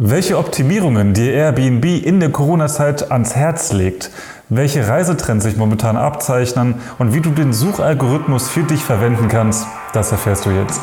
Welche 0.00 0.38
Optimierungen 0.38 1.12
dir 1.12 1.32
Airbnb 1.32 1.84
in 1.84 2.20
der 2.20 2.30
Corona-Zeit 2.30 3.10
ans 3.10 3.34
Herz 3.34 3.72
legt, 3.72 4.12
welche 4.48 4.86
Reisetrends 4.86 5.44
sich 5.44 5.56
momentan 5.56 5.96
abzeichnen 5.96 6.76
und 7.00 7.14
wie 7.14 7.20
du 7.20 7.30
den 7.30 7.52
Suchalgorithmus 7.52 8.48
für 8.48 8.62
dich 8.62 8.78
verwenden 8.80 9.26
kannst, 9.26 9.66
das 9.92 10.12
erfährst 10.12 10.46
du 10.46 10.50
jetzt. 10.50 10.80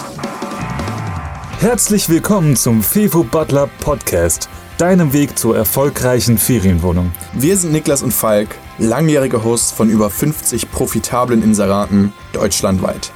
Herzlich 1.62 2.10
willkommen 2.10 2.58
zum 2.58 2.84
Fevo 2.84 3.24
Butler 3.24 3.70
Podcast, 3.80 4.50
deinem 4.78 5.14
Weg 5.14 5.40
zur 5.40 5.56
erfolgreichen 5.56 6.38
Ferienwohnung. 6.38 7.14
Wir 7.32 7.56
sind 7.56 7.72
Niklas 7.72 8.04
und 8.04 8.12
Falk, 8.12 8.50
langjährige 8.80 9.46
Hosts 9.46 9.72
von 9.72 9.90
über 9.90 10.10
50 10.10 10.72
profitablen 10.72 11.42
Inseraten 11.42 12.12
deutschlandweit. 12.34 13.14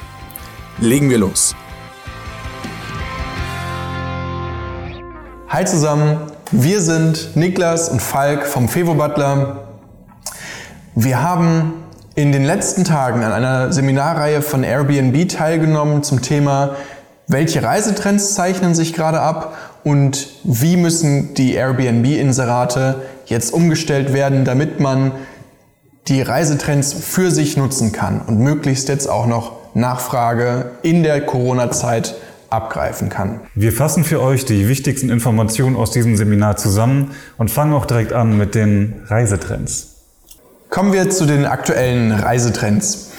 Legen 0.78 1.10
wir 1.10 1.18
los. 1.18 1.54
Hi 5.52 5.64
zusammen, 5.64 6.30
wir 6.52 6.80
sind 6.80 7.34
Niklas 7.34 7.88
und 7.88 8.00
Falk 8.00 8.46
vom 8.46 8.68
Fevo 8.68 8.94
Butler. 8.94 9.64
Wir 10.94 11.24
haben 11.24 11.72
in 12.14 12.30
den 12.30 12.44
letzten 12.44 12.84
Tagen 12.84 13.24
an 13.24 13.32
einer 13.32 13.72
Seminarreihe 13.72 14.42
von 14.42 14.62
Airbnb 14.62 15.28
teilgenommen 15.28 16.04
zum 16.04 16.22
Thema, 16.22 16.76
welche 17.26 17.64
Reisetrends 17.64 18.34
zeichnen 18.34 18.76
sich 18.76 18.92
gerade 18.92 19.18
ab 19.18 19.56
und 19.82 20.28
wie 20.44 20.76
müssen 20.76 21.34
die 21.34 21.54
Airbnb-Inserate 21.54 23.02
jetzt 23.26 23.52
umgestellt 23.52 24.12
werden, 24.12 24.44
damit 24.44 24.78
man 24.78 25.10
die 26.06 26.22
Reisetrends 26.22 26.92
für 26.92 27.32
sich 27.32 27.56
nutzen 27.56 27.90
kann 27.90 28.20
und 28.20 28.38
möglichst 28.38 28.88
jetzt 28.88 29.08
auch 29.08 29.26
noch 29.26 29.54
Nachfrage 29.74 30.70
in 30.82 31.02
der 31.02 31.20
Corona-Zeit 31.26 32.14
abgreifen 32.50 33.08
kann. 33.08 33.40
Wir 33.54 33.72
fassen 33.72 34.04
für 34.04 34.20
euch 34.20 34.44
die 34.44 34.68
wichtigsten 34.68 35.08
Informationen 35.08 35.76
aus 35.76 35.90
diesem 35.90 36.16
Seminar 36.16 36.56
zusammen 36.56 37.12
und 37.38 37.50
fangen 37.50 37.72
auch 37.72 37.86
direkt 37.86 38.12
an 38.12 38.36
mit 38.36 38.54
den 38.54 39.02
Reisetrends. 39.06 39.94
Kommen 40.68 40.92
wir 40.92 41.10
zu 41.10 41.26
den 41.26 41.46
aktuellen 41.46 42.12
Reisetrends. 42.12 43.10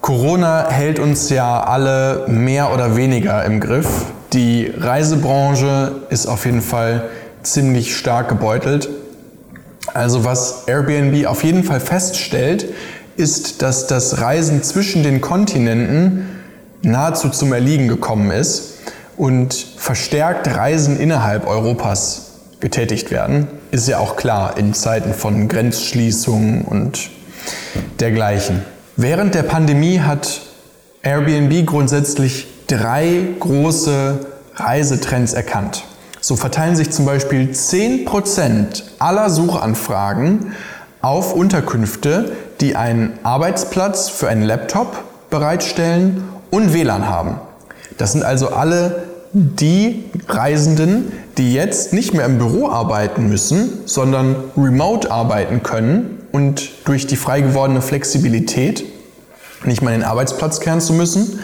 Corona 0.00 0.68
hält 0.68 0.98
uns 0.98 1.30
ja 1.30 1.62
alle 1.62 2.26
mehr 2.28 2.74
oder 2.74 2.96
weniger 2.96 3.42
im 3.44 3.60
Griff. 3.60 3.88
Die 4.34 4.70
Reisebranche 4.76 6.02
ist 6.10 6.26
auf 6.26 6.44
jeden 6.44 6.60
Fall 6.60 7.08
ziemlich 7.42 7.96
stark 7.96 8.28
gebeutelt. 8.28 8.90
Also 9.94 10.24
was 10.24 10.64
Airbnb 10.66 11.26
auf 11.26 11.44
jeden 11.44 11.64
Fall 11.64 11.80
feststellt, 11.80 12.66
ist, 13.16 13.62
dass 13.62 13.86
das 13.86 14.20
Reisen 14.20 14.62
zwischen 14.62 15.02
den 15.02 15.20
Kontinenten 15.20 16.28
nahezu 16.84 17.28
zum 17.28 17.52
Erliegen 17.52 17.88
gekommen 17.88 18.30
ist 18.30 18.74
und 19.16 19.54
verstärkt 19.54 20.48
Reisen 20.54 20.98
innerhalb 20.98 21.46
Europas 21.46 22.32
getätigt 22.60 23.10
werden, 23.10 23.48
ist 23.70 23.88
ja 23.88 23.98
auch 23.98 24.16
klar 24.16 24.56
in 24.56 24.74
Zeiten 24.74 25.12
von 25.12 25.48
Grenzschließungen 25.48 26.62
und 26.62 27.10
dergleichen. 28.00 28.62
Während 28.96 29.34
der 29.34 29.42
Pandemie 29.42 30.00
hat 30.00 30.40
Airbnb 31.02 31.66
grundsätzlich 31.66 32.46
drei 32.66 33.28
große 33.38 34.26
Reisetrends 34.56 35.34
erkannt. 35.34 35.84
So 36.20 36.36
verteilen 36.36 36.76
sich 36.76 36.90
zum 36.90 37.04
Beispiel 37.04 37.50
10% 37.50 38.82
aller 38.98 39.28
Suchanfragen 39.28 40.54
auf 41.02 41.34
Unterkünfte, 41.34 42.32
die 42.60 42.76
einen 42.76 43.18
Arbeitsplatz 43.24 44.08
für 44.08 44.28
einen 44.28 44.42
Laptop 44.42 45.04
bereitstellen 45.28 46.24
und 46.54 46.72
WLAN 46.72 47.08
haben. 47.08 47.40
Das 47.98 48.12
sind 48.12 48.22
also 48.22 48.50
alle 48.50 49.02
die 49.32 50.04
Reisenden, 50.28 51.12
die 51.36 51.52
jetzt 51.52 51.92
nicht 51.92 52.14
mehr 52.14 52.24
im 52.26 52.38
Büro 52.38 52.68
arbeiten 52.68 53.28
müssen, 53.28 53.80
sondern 53.86 54.36
remote 54.56 55.10
arbeiten 55.10 55.64
können 55.64 56.22
und 56.30 56.70
durch 56.84 57.08
die 57.08 57.16
frei 57.16 57.40
gewordene 57.40 57.82
Flexibilität, 57.82 58.84
nicht 59.64 59.82
mal 59.82 59.90
den 59.90 60.04
Arbeitsplatz 60.04 60.60
kehren 60.60 60.80
zu 60.80 60.92
müssen, 60.92 61.40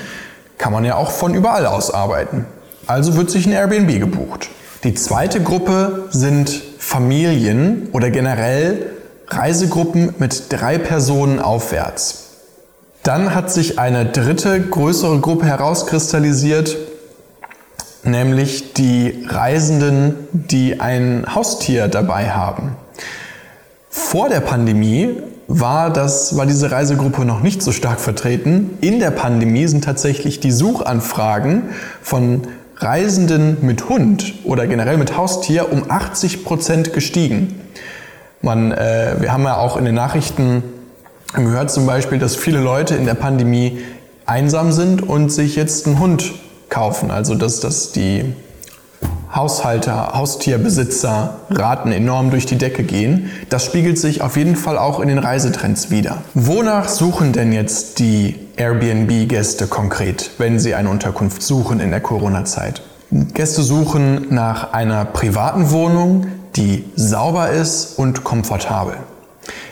kann 0.59 0.73
man 0.73 0.85
ja 0.85 0.95
auch 0.95 1.11
von 1.11 1.35
überall 1.35 1.67
aus 1.67 1.93
arbeiten. 1.93 2.47
Also 2.87 3.17
wird 3.17 3.31
sich 3.31 3.47
ein 3.47 3.53
Airbnb 3.53 3.99
gebucht. 3.99 4.49
Die 4.85 4.95
zweite 4.95 5.43
Gruppe 5.43 6.05
sind 6.11 6.63
Familien 6.79 7.89
oder 7.93 8.11
generell 8.11 8.93
Reisegruppen 9.27 10.15
mit 10.19 10.45
drei 10.51 10.79
Personen 10.79 11.41
aufwärts. 11.41 12.30
Dann 13.03 13.35
hat 13.35 13.51
sich 13.51 13.79
eine 13.79 14.05
dritte 14.05 14.61
größere 14.61 15.21
Gruppe 15.21 15.47
herauskristallisiert, 15.47 16.77
nämlich 18.05 18.75
die 18.75 19.25
Reisenden, 19.27 20.15
die 20.33 20.81
ein 20.81 21.25
Haustier 21.35 21.89
dabei 21.89 22.31
haben. 22.31 22.77
Vor 23.89 24.29
der 24.29 24.41
Pandemie 24.41 25.17
war, 25.49 25.91
das, 25.91 26.37
war 26.37 26.47
diese 26.47 26.71
Reisegruppe 26.71 27.25
noch 27.25 27.41
nicht 27.41 27.63
so 27.63 27.73
stark 27.73 28.01
vertreten. 28.01 28.79
In 28.81 29.01
der 29.01 29.11
Pandemie 29.11 29.67
sind 29.67 29.83
tatsächlich 29.83 30.39
die 30.41 30.53
Suchanfragen 30.53 31.71
von 32.03 32.43
Reisenden 32.77 33.59
mit 33.63 33.89
Hund 33.89 34.35
oder 34.45 34.67
generell 34.67 34.97
mit 34.97 35.17
Haustier 35.17 35.73
um 35.73 35.91
80 35.91 36.45
Prozent 36.45 36.93
gestiegen. 36.93 37.61
Man, 38.43 38.73
äh, 38.73 39.17
wir 39.19 39.33
haben 39.33 39.45
ja 39.45 39.57
auch 39.57 39.77
in 39.77 39.85
den 39.85 39.95
Nachrichten 39.95 40.63
man 41.33 41.45
gehört 41.45 41.71
zum 41.71 41.87
Beispiel, 41.87 42.19
dass 42.19 42.37
viele 42.37 42.61
Leute 42.61 42.95
in 42.95 43.07
der 43.07 43.15
Pandemie 43.15 43.81
einsam 44.27 44.73
sind 44.73 45.03
und 45.03 45.31
sich 45.31 45.57
jetzt 45.57 45.87
einen 45.87 45.99
Hund 45.99 46.33
kaufen. 46.69 47.11
Also 47.11 47.35
dass, 47.35 47.61
dass 47.61 47.93
die 47.93 48.35
Haushalter, 49.35 50.13
Haustierbesitzer 50.15 51.37
Raten 51.51 51.93
enorm 51.93 52.31
durch 52.31 52.47
die 52.47 52.59
Decke 52.59 52.83
gehen. 52.83 53.31
Das 53.49 53.65
spiegelt 53.65 53.99
sich 53.99 54.23
auf 54.23 54.37
jeden 54.37 54.57
Fall 54.57 54.77
auch 54.77 54.99
in 55.01 55.09
den 55.09 55.19
Reisetrends 55.19 55.91
wieder. 55.91 56.19
Wonach 56.35 56.89
suchen 56.89 57.33
denn 57.33 57.53
jetzt 57.53 58.01
die 58.01 58.35
Airbnb-Gäste 58.57 59.69
konkret, 59.69 60.33
wenn 60.39 60.59
sie 60.59 60.75
eine 60.75 60.91
Unterkunft 60.91 61.43
suchen 61.43 61.79
in 61.81 61.91
der 61.91 62.01
Corona-Zeit? 62.01 62.83
Gäste 63.11 63.63
suchen 63.63 64.27
nach 64.31 64.73
einer 64.73 65.05
privaten 65.05 65.71
Wohnung, 65.71 66.27
die 66.57 66.85
sauber 66.97 67.51
ist 67.51 67.99
und 67.99 68.25
komfortabel. 68.25 68.95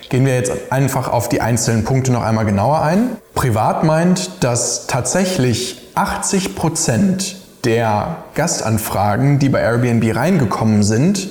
Gehen 0.09 0.25
wir 0.25 0.35
jetzt 0.35 0.53
einfach 0.71 1.13
auf 1.13 1.29
die 1.29 1.41
einzelnen 1.41 1.85
Punkte 1.85 2.13
noch 2.13 2.23
einmal 2.23 2.47
genauer 2.47 2.81
ein. 2.83 3.11
Privat 3.35 3.85
meint, 3.85 4.43
dass 4.43 4.87
tatsächlich 4.87 5.83
80 5.95 6.55
Prozent 6.55 7.37
der 7.65 8.17
Gastanfragen, 8.35 9.39
die 9.39 9.51
bei 9.51 9.61
Airbnb 9.61 10.17
reingekommen 10.17 10.83
sind, 10.83 11.29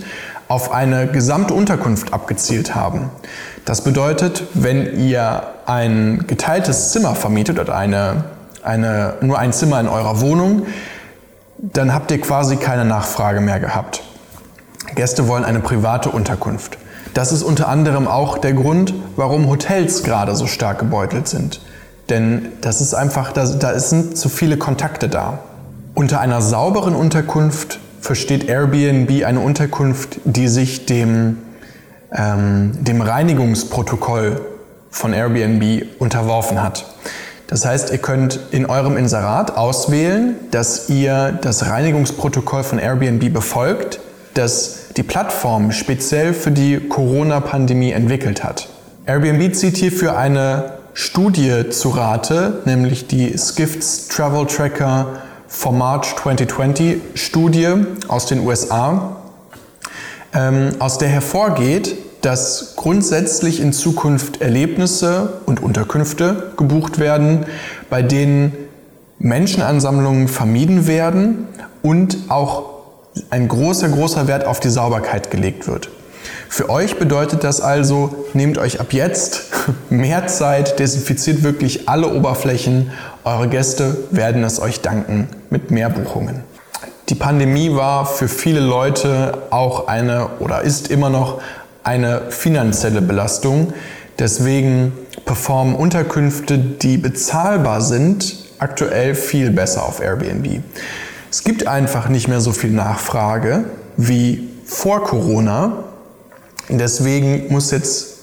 auf 0.47 0.71
eine 0.71 1.07
gesamte 1.07 1.53
Unterkunft 1.53 2.13
abgezielt 2.13 2.75
haben. 2.75 3.09
Das 3.65 3.81
bedeutet, 3.83 4.43
wenn 4.53 4.99
ihr 4.99 5.43
ein 5.65 6.25
geteiltes 6.27 6.91
Zimmer 6.91 7.15
vermietet 7.15 7.59
oder 7.59 7.75
eine, 7.75 8.25
eine, 8.63 9.15
nur 9.21 9.39
ein 9.39 9.51
Zimmer 9.53 9.79
in 9.79 9.87
eurer 9.87 10.21
Wohnung, 10.21 10.67
dann 11.57 11.93
habt 11.93 12.11
ihr 12.11 12.21
quasi 12.21 12.57
keine 12.57 12.85
Nachfrage 12.85 13.41
mehr 13.41 13.59
gehabt. 13.59 14.03
Gäste 14.95 15.27
wollen 15.27 15.43
eine 15.43 15.59
private 15.59 16.09
Unterkunft. 16.09 16.77
Das 17.17 17.31
ist 17.31 17.41
unter 17.41 17.67
anderem 17.67 18.07
auch 18.07 18.37
der 18.37 18.53
Grund, 18.53 18.93
warum 19.15 19.49
Hotels 19.49 20.03
gerade 20.03 20.35
so 20.35 20.45
stark 20.45 20.77
gebeutelt 20.77 21.27
sind. 21.27 21.61
Denn 22.09 22.49
das 22.61 22.79
ist 22.79 22.93
einfach, 22.93 23.31
da, 23.31 23.43
da 23.43 23.79
sind 23.79 24.15
zu 24.15 24.29
viele 24.29 24.55
Kontakte 24.57 25.09
da. 25.09 25.39
Unter 25.95 26.19
einer 26.21 26.43
sauberen 26.43 26.93
Unterkunft 26.93 27.79
versteht 28.01 28.47
Airbnb 28.47 29.25
eine 29.25 29.39
Unterkunft, 29.39 30.19
die 30.25 30.47
sich 30.47 30.85
dem, 30.85 31.39
ähm, 32.11 32.73
dem 32.81 33.01
Reinigungsprotokoll 33.01 34.39
von 34.91 35.11
Airbnb 35.11 35.87
unterworfen 35.97 36.61
hat. 36.61 36.85
Das 37.47 37.65
heißt, 37.65 37.91
ihr 37.91 37.97
könnt 37.97 38.39
in 38.51 38.67
eurem 38.67 38.95
Inserat 38.95 39.57
auswählen, 39.57 40.35
dass 40.51 40.87
ihr 40.89 41.31
das 41.41 41.67
Reinigungsprotokoll 41.67 42.63
von 42.63 42.77
Airbnb 42.77 43.33
befolgt, 43.33 44.01
das 44.35 44.86
die 44.97 45.03
Plattform 45.03 45.71
speziell 45.71 46.33
für 46.33 46.51
die 46.51 46.79
Corona-Pandemie 46.79 47.91
entwickelt 47.91 48.43
hat. 48.43 48.67
Airbnb 49.05 49.53
zieht 49.55 49.77
hierfür 49.77 50.17
eine 50.17 50.73
Studie 50.93 51.69
zu 51.69 51.89
Rate, 51.89 52.61
nämlich 52.65 53.07
die 53.07 53.37
Skifts 53.37 54.07
Travel 54.07 54.47
Tracker 54.47 55.21
for 55.47 55.71
March 55.71 56.15
2020 56.15 56.97
Studie 57.13 57.69
aus 58.07 58.25
den 58.25 58.45
USA, 58.45 59.17
ähm, 60.33 60.71
aus 60.79 60.97
der 60.97 61.09
hervorgeht, 61.09 61.95
dass 62.21 62.73
grundsätzlich 62.75 63.61
in 63.61 63.73
Zukunft 63.73 64.41
Erlebnisse 64.41 65.41
und 65.45 65.61
Unterkünfte 65.61 66.51
gebucht 66.57 66.97
werden, 66.97 67.45
bei 67.91 68.01
denen 68.01 68.53
Menschenansammlungen 69.19 70.27
vermieden 70.27 70.87
werden 70.87 71.47
und 71.83 72.17
auch 72.29 72.76
ein 73.29 73.47
großer, 73.47 73.89
großer 73.89 74.27
Wert 74.27 74.45
auf 74.45 74.59
die 74.59 74.69
Sauberkeit 74.69 75.31
gelegt 75.31 75.67
wird. 75.67 75.89
Für 76.49 76.69
euch 76.69 76.97
bedeutet 76.97 77.43
das 77.43 77.61
also, 77.61 78.25
nehmt 78.33 78.57
euch 78.57 78.79
ab 78.79 78.93
jetzt 78.93 79.43
mehr 79.89 80.27
Zeit, 80.27 80.79
desinfiziert 80.79 81.43
wirklich 81.43 81.89
alle 81.89 82.13
Oberflächen. 82.13 82.91
Eure 83.23 83.47
Gäste 83.47 83.97
werden 84.11 84.43
es 84.43 84.59
euch 84.59 84.81
danken 84.81 85.27
mit 85.49 85.71
mehr 85.71 85.89
Buchungen. 85.89 86.43
Die 87.09 87.15
Pandemie 87.15 87.73
war 87.73 88.05
für 88.05 88.27
viele 88.27 88.59
Leute 88.59 89.37
auch 89.49 89.87
eine 89.87 90.27
oder 90.39 90.61
ist 90.61 90.89
immer 90.89 91.09
noch 91.09 91.41
eine 91.83 92.23
finanzielle 92.29 93.01
Belastung. 93.01 93.73
Deswegen 94.19 94.91
performen 95.25 95.75
Unterkünfte, 95.75 96.57
die 96.57 96.97
bezahlbar 96.97 97.81
sind, 97.81 98.35
aktuell 98.59 99.15
viel 99.15 99.51
besser 99.51 99.85
auf 99.85 100.01
Airbnb. 100.01 100.61
Es 101.29 101.43
gibt 101.43 101.67
einfach 101.67 102.09
nicht 102.09 102.27
mehr 102.27 102.41
so 102.41 102.51
viel 102.51 102.71
Nachfrage 102.71 103.65
wie 103.97 104.47
vor 104.65 105.03
Corona. 105.03 105.83
Deswegen 106.69 107.51
muss 107.51 107.71
jetzt 107.71 108.17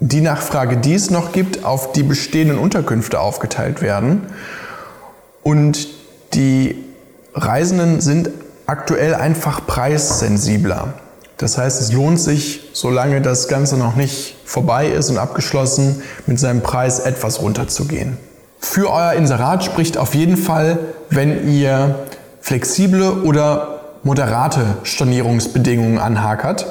die 0.00 0.20
Nachfrage, 0.20 0.76
die 0.76 0.94
es 0.94 1.10
noch 1.10 1.32
gibt, 1.32 1.64
auf 1.64 1.92
die 1.92 2.02
bestehenden 2.02 2.58
Unterkünfte 2.58 3.20
aufgeteilt 3.20 3.80
werden. 3.82 4.22
Und 5.42 5.88
die 6.34 6.76
Reisenden 7.34 8.00
sind 8.00 8.30
aktuell 8.66 9.14
einfach 9.14 9.66
preissensibler. 9.66 10.94
Das 11.36 11.58
heißt, 11.58 11.80
es 11.80 11.92
lohnt 11.92 12.20
sich, 12.20 12.70
solange 12.72 13.20
das 13.20 13.48
Ganze 13.48 13.76
noch 13.76 13.96
nicht 13.96 14.36
vorbei 14.44 14.88
ist 14.88 15.10
und 15.10 15.18
abgeschlossen, 15.18 16.02
mit 16.26 16.38
seinem 16.38 16.62
Preis 16.62 17.00
etwas 17.00 17.40
runterzugehen. 17.42 18.16
Für 18.64 18.90
euer 18.90 19.12
Inserat 19.12 19.62
spricht 19.62 19.98
auf 19.98 20.14
jeden 20.14 20.38
Fall, 20.38 20.78
wenn 21.10 21.48
ihr 21.52 22.06
flexible 22.40 23.22
oder 23.22 23.82
moderate 24.02 24.78
Stornierungsbedingungen 24.82 25.98
anhakert. 25.98 26.66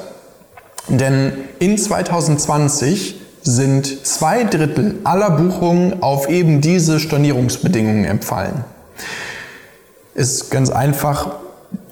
Denn 0.88 1.32
in 1.60 1.78
2020 1.78 3.14
sind 3.42 4.06
zwei 4.06 4.42
Drittel 4.42 4.96
aller 5.04 5.30
Buchungen 5.30 6.02
auf 6.02 6.28
eben 6.28 6.60
diese 6.60 6.98
Stornierungsbedingungen 6.98 8.04
empfallen. 8.04 8.64
Ist 10.14 10.50
ganz 10.50 10.70
einfach, 10.70 11.36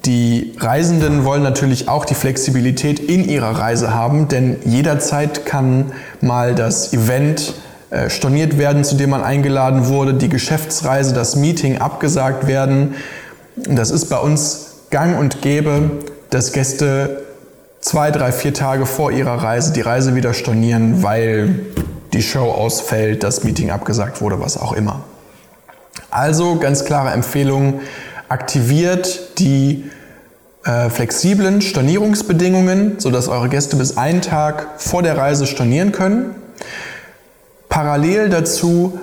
die 0.05 0.53
Reisenden 0.59 1.25
wollen 1.25 1.45
natürlich 1.45 1.89
auch 1.89 2.05
die 2.05 2.17
Flexibilität 2.17 2.99
in 2.99 3.27
ihrer 3.27 3.57
Reise 3.57 3.95
haben, 3.95 4.27
denn 4.27 4.57
jederzeit 4.65 5.47
kann 5.47 5.93
mal 6.21 6.57
das 6.57 6.93
Event 6.93 7.55
storniert 8.09 8.59
werden, 8.59 8.85
zu 8.85 8.97
dem 8.97 9.11
man 9.11 9.23
eingeladen 9.23 9.87
wurde, 9.87 10.15
die 10.15 10.29
Geschäftsreise, 10.29 11.15
das 11.15 11.37
Meeting 11.37 11.79
abgesagt 11.79 12.47
werden. 12.47 12.95
Das 13.57 13.91
ist 13.91 14.07
bei 14.07 14.19
uns 14.19 14.73
gang 14.91 15.19
und 15.19 15.43
gäbe, 15.43 15.91
dass 16.31 16.53
Gäste 16.53 17.23
zwei, 17.81 18.11
drei, 18.11 18.33
vier 18.33 18.55
Tage 18.55 18.87
vor 18.87 19.13
ihrer 19.13 19.43
Reise 19.43 19.73
die 19.73 19.83
Reise 19.83 20.15
wieder 20.15 20.33
stornieren, 20.33 21.03
weil 21.03 21.61
die 22.13 22.23
Show 22.23 22.51
ausfällt, 22.51 23.23
das 23.23 23.45
Meeting 23.45 23.71
abgesagt 23.71 24.21
wurde, 24.21 24.41
was 24.41 24.57
auch 24.57 24.73
immer. 24.73 25.05
Also 26.11 26.57
ganz 26.57 26.85
klare 26.85 27.11
Empfehlung, 27.11 27.81
aktiviert 28.29 29.39
die 29.39 29.91
äh, 30.65 30.89
flexiblen 30.89 31.61
Stornierungsbedingungen, 31.61 32.99
sodass 32.99 33.29
eure 33.29 33.49
Gäste 33.49 33.77
bis 33.77 33.97
einen 33.97 34.23
Tag 34.23 34.69
vor 34.79 35.03
der 35.03 35.17
Reise 35.19 35.47
stornieren 35.47 35.93
können. 35.93 36.35
Parallel 37.73 38.29
dazu 38.29 39.01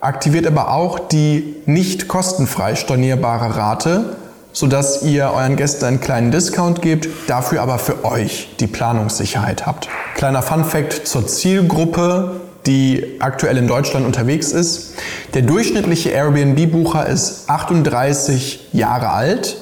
aktiviert 0.00 0.44
aber 0.48 0.72
auch 0.72 0.98
die 0.98 1.54
nicht 1.64 2.08
kostenfrei 2.08 2.74
stornierbare 2.74 3.56
Rate, 3.56 4.16
sodass 4.52 5.02
ihr 5.02 5.30
euren 5.32 5.54
Gästen 5.54 5.84
einen 5.84 6.00
kleinen 6.00 6.32
Discount 6.32 6.82
gebt, 6.82 7.08
dafür 7.28 7.62
aber 7.62 7.78
für 7.78 8.04
euch 8.04 8.56
die 8.58 8.66
Planungssicherheit 8.66 9.64
habt. 9.64 9.88
Kleiner 10.16 10.42
Fun 10.42 10.64
fact 10.64 11.06
zur 11.06 11.28
Zielgruppe 11.28 12.40
die 12.66 13.16
aktuell 13.20 13.56
in 13.56 13.68
Deutschland 13.68 14.04
unterwegs 14.04 14.50
ist. 14.50 14.94
Der 15.34 15.42
durchschnittliche 15.42 16.10
Airbnb-Bucher 16.10 17.06
ist 17.06 17.48
38 17.48 18.70
Jahre 18.72 19.10
alt, 19.10 19.56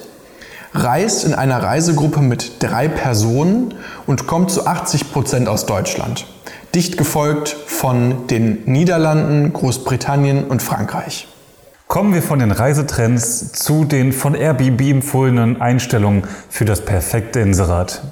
reist 0.73 1.25
in 1.25 1.35
einer 1.35 1.63
Reisegruppe 1.63 2.21
mit 2.21 2.63
drei 2.63 2.89
Personen 2.89 3.75
und 4.07 4.27
kommt 4.27 4.51
zu 4.51 4.67
80 4.67 5.13
Prozent 5.13 5.49
aus 5.49 5.67
Deutschland. 5.67 6.25
Dicht 6.79 6.97
gefolgt 6.97 7.57
von 7.67 8.29
den 8.29 8.63
Niederlanden, 8.67 9.53
Großbritannien 9.53 10.45
und 10.45 10.63
Frankreich. 10.63 11.27
Kommen 11.89 12.15
wir 12.15 12.23
von 12.23 12.39
den 12.39 12.53
Reisetrends 12.53 13.51
zu 13.51 13.85
den 13.85 14.13
von 14.13 14.37
Airbnb 14.37 14.81
empfohlenen 14.83 15.61
Einstellungen 15.61 16.23
für 16.49 16.65
das 16.65 16.85
perfekte 16.85 17.41
Inserat. 17.41 18.05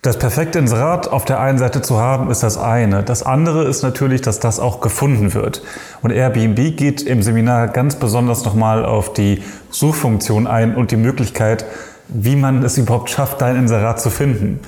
Das 0.00 0.18
perfekte 0.18 0.58
Inserat 0.58 1.06
auf 1.06 1.26
der 1.26 1.38
einen 1.38 1.58
Seite 1.58 1.82
zu 1.82 1.98
haben, 1.98 2.30
ist 2.30 2.42
das 2.42 2.56
eine. 2.56 3.02
Das 3.02 3.22
andere 3.22 3.64
ist 3.64 3.82
natürlich, 3.82 4.22
dass 4.22 4.40
das 4.40 4.58
auch 4.58 4.80
gefunden 4.80 5.34
wird. 5.34 5.60
Und 6.00 6.10
Airbnb 6.10 6.78
geht 6.78 7.02
im 7.02 7.22
Seminar 7.22 7.68
ganz 7.68 7.96
besonders 7.96 8.42
nochmal 8.42 8.86
auf 8.86 9.12
die 9.12 9.42
Suchfunktion 9.68 10.46
ein 10.46 10.74
und 10.76 10.92
die 10.92 10.96
Möglichkeit, 10.96 11.66
wie 12.08 12.36
man 12.36 12.62
es 12.62 12.78
überhaupt 12.78 13.10
schafft, 13.10 13.42
dein 13.42 13.56
Inserat 13.56 14.00
zu 14.00 14.08
finden. 14.08 14.60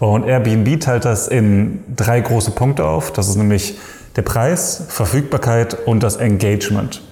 Und 0.00 0.26
Airbnb 0.26 0.80
teilt 0.80 1.04
das 1.04 1.28
in 1.28 1.84
drei 1.94 2.20
große 2.20 2.52
Punkte 2.52 2.86
auf. 2.86 3.12
Das 3.12 3.28
ist 3.28 3.36
nämlich 3.36 3.78
der 4.16 4.22
Preis, 4.22 4.82
Verfügbarkeit 4.88 5.86
und 5.86 6.02
das 6.02 6.16
Engagement. 6.16 7.02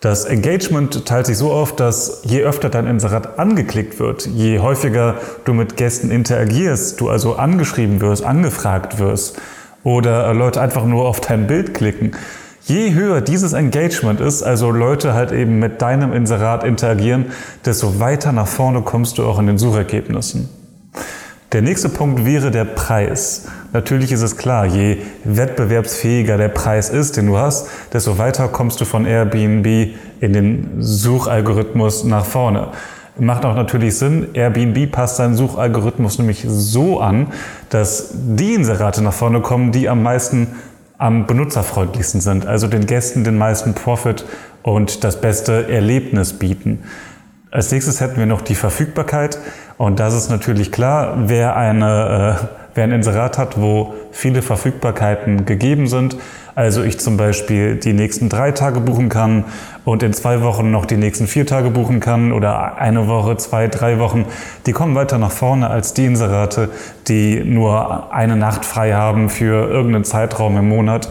Das 0.00 0.24
Engagement 0.24 1.06
teilt 1.06 1.26
sich 1.26 1.36
so 1.36 1.50
auf, 1.50 1.74
dass 1.74 2.22
je 2.24 2.42
öfter 2.42 2.68
dein 2.68 2.86
Inserat 2.86 3.38
angeklickt 3.38 3.98
wird, 3.98 4.26
je 4.26 4.60
häufiger 4.60 5.16
du 5.44 5.54
mit 5.54 5.76
Gästen 5.76 6.10
interagierst, 6.10 7.00
du 7.00 7.08
also 7.08 7.36
angeschrieben 7.36 8.00
wirst, 8.00 8.22
angefragt 8.22 8.98
wirst 8.98 9.40
oder 9.82 10.32
Leute 10.34 10.60
einfach 10.60 10.84
nur 10.84 11.08
auf 11.08 11.20
dein 11.20 11.46
Bild 11.46 11.72
klicken, 11.72 12.12
je 12.66 12.92
höher 12.92 13.22
dieses 13.22 13.54
Engagement 13.54 14.20
ist, 14.20 14.42
also 14.42 14.70
Leute 14.70 15.14
halt 15.14 15.32
eben 15.32 15.58
mit 15.58 15.80
deinem 15.80 16.12
Inserat 16.12 16.64
interagieren, 16.64 17.32
desto 17.64 17.98
weiter 17.98 18.32
nach 18.32 18.48
vorne 18.48 18.82
kommst 18.82 19.16
du 19.16 19.24
auch 19.24 19.38
in 19.38 19.46
den 19.46 19.58
Suchergebnissen. 19.58 20.63
Der 21.54 21.62
nächste 21.62 21.88
Punkt 21.88 22.24
wäre 22.24 22.50
der 22.50 22.64
Preis. 22.64 23.46
Natürlich 23.72 24.10
ist 24.10 24.22
es 24.22 24.36
klar, 24.36 24.66
je 24.66 24.96
wettbewerbsfähiger 25.22 26.36
der 26.36 26.48
Preis 26.48 26.90
ist, 26.90 27.16
den 27.16 27.28
du 27.28 27.38
hast, 27.38 27.68
desto 27.92 28.18
weiter 28.18 28.48
kommst 28.48 28.80
du 28.80 28.84
von 28.84 29.06
Airbnb 29.06 29.94
in 30.18 30.32
den 30.32 30.82
Suchalgorithmus 30.82 32.02
nach 32.02 32.24
vorne. 32.24 32.70
Macht 33.20 33.44
auch 33.44 33.54
natürlich 33.54 33.96
Sinn. 33.96 34.26
Airbnb 34.34 34.90
passt 34.90 35.18
seinen 35.18 35.36
Suchalgorithmus 35.36 36.18
nämlich 36.18 36.44
so 36.44 36.98
an, 36.98 37.28
dass 37.68 38.10
die 38.12 38.54
Inserate 38.54 39.00
nach 39.00 39.12
vorne 39.12 39.40
kommen, 39.40 39.70
die 39.70 39.88
am 39.88 40.02
meisten 40.02 40.48
am 40.98 41.28
benutzerfreundlichsten 41.28 42.20
sind, 42.20 42.46
also 42.46 42.66
den 42.66 42.86
Gästen 42.86 43.22
den 43.22 43.38
meisten 43.38 43.74
Profit 43.74 44.24
und 44.64 45.04
das 45.04 45.20
beste 45.20 45.68
Erlebnis 45.68 46.32
bieten. 46.32 46.80
Als 47.54 47.70
nächstes 47.70 48.00
hätten 48.00 48.16
wir 48.16 48.26
noch 48.26 48.40
die 48.40 48.56
Verfügbarkeit. 48.56 49.38
Und 49.78 50.00
das 50.00 50.12
ist 50.12 50.28
natürlich 50.28 50.72
klar, 50.72 51.14
wer, 51.26 51.54
eine, 51.54 52.40
äh, 52.42 52.46
wer 52.74 52.82
ein 52.82 52.90
Inserat 52.90 53.38
hat, 53.38 53.60
wo 53.60 53.94
viele 54.10 54.42
Verfügbarkeiten 54.42 55.46
gegeben 55.46 55.86
sind, 55.86 56.16
also 56.56 56.82
ich 56.82 56.98
zum 56.98 57.16
Beispiel 57.16 57.76
die 57.76 57.92
nächsten 57.92 58.28
drei 58.28 58.50
Tage 58.50 58.80
buchen 58.80 59.08
kann 59.08 59.44
und 59.84 60.02
in 60.02 60.12
zwei 60.12 60.42
Wochen 60.42 60.72
noch 60.72 60.84
die 60.84 60.96
nächsten 60.96 61.28
vier 61.28 61.46
Tage 61.46 61.70
buchen 61.70 62.00
kann 62.00 62.32
oder 62.32 62.76
eine 62.78 63.06
Woche, 63.06 63.36
zwei, 63.36 63.68
drei 63.68 64.00
Wochen, 64.00 64.24
die 64.66 64.72
kommen 64.72 64.96
weiter 64.96 65.18
nach 65.18 65.30
vorne 65.30 65.70
als 65.70 65.94
die 65.94 66.06
Inserate, 66.06 66.70
die 67.06 67.44
nur 67.44 68.12
eine 68.12 68.34
Nacht 68.34 68.64
frei 68.64 68.94
haben 68.94 69.28
für 69.28 69.68
irgendeinen 69.68 70.04
Zeitraum 70.04 70.56
im 70.56 70.68
Monat. 70.68 71.08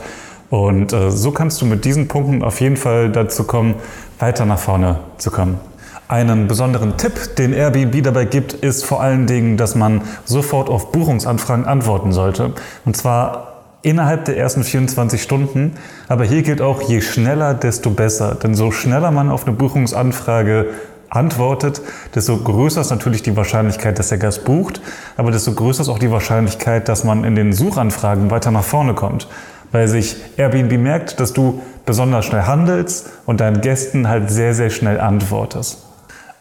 Und 0.50 0.92
äh, 0.92 1.10
so 1.10 1.32
kannst 1.32 1.62
du 1.62 1.66
mit 1.66 1.86
diesen 1.86 2.10
Punkten 2.10 2.44
auf 2.44 2.60
jeden 2.60 2.76
Fall 2.78 3.10
dazu 3.12 3.46
kommen, 3.46 3.76
weiter 4.20 4.46
nach 4.46 4.60
vorne 4.60 5.00
zu 5.18 5.32
kommen. 5.32 5.73
Einen 6.14 6.48
besonderen 6.48 6.96
Tipp, 6.96 7.38
den 7.38 7.54
Airbnb 7.54 8.04
dabei 8.04 8.26
gibt, 8.26 8.54
ist 8.54 8.86
vor 8.86 9.02
allen 9.02 9.26
Dingen, 9.26 9.58
dass 9.58 9.74
man 9.74 10.04
sofort 10.26 10.70
auf 10.70 10.92
Buchungsanfragen 10.92 11.66
antworten 11.66 12.12
sollte. 12.12 12.54
Und 12.86 12.96
zwar 12.96 13.64
innerhalb 13.82 14.26
der 14.26 14.38
ersten 14.38 14.64
24 14.64 15.24
Stunden. 15.24 15.74
Aber 16.08 16.24
hier 16.24 16.44
gilt 16.44 16.62
auch, 16.62 16.84
je 16.84 17.02
schneller, 17.02 17.56
desto 17.56 17.90
besser. 17.90 18.36
Denn 18.36 18.54
so 18.54 18.70
schneller 18.70 19.10
man 19.10 19.32
auf 19.32 19.48
eine 19.48 19.56
Buchungsanfrage 19.56 20.68
antwortet, 21.10 21.82
desto 22.14 22.38
größer 22.38 22.82
ist 22.82 22.92
natürlich 22.92 23.24
die 23.24 23.36
Wahrscheinlichkeit, 23.36 23.98
dass 23.98 24.10
der 24.10 24.20
Gast 24.20 24.46
bucht, 24.46 24.82
aber 25.18 25.32
desto 25.32 25.54
größer 25.54 25.82
ist 25.82 25.90
auch 25.90 25.98
die 25.98 26.12
Wahrscheinlichkeit, 26.12 26.90
dass 26.90 27.04
man 27.04 27.24
in 27.24 27.34
den 27.34 27.54
Suchanfragen 27.54 28.30
weiter 28.30 28.52
nach 28.52 28.64
vorne 28.64 28.94
kommt. 28.94 29.28
Weil 29.72 29.88
sich 29.88 30.18
Airbnb 30.38 30.78
merkt, 30.78 31.20
dass 31.20 31.34
du 31.34 31.64
besonders 31.88 32.26
schnell 32.26 32.44
handelst 32.44 33.10
und 33.26 33.42
deinen 33.42 33.62
Gästen 33.62 34.08
halt 34.08 34.30
sehr, 34.30 34.54
sehr 34.54 34.70
schnell 34.70 35.00
antwortest. 35.00 35.80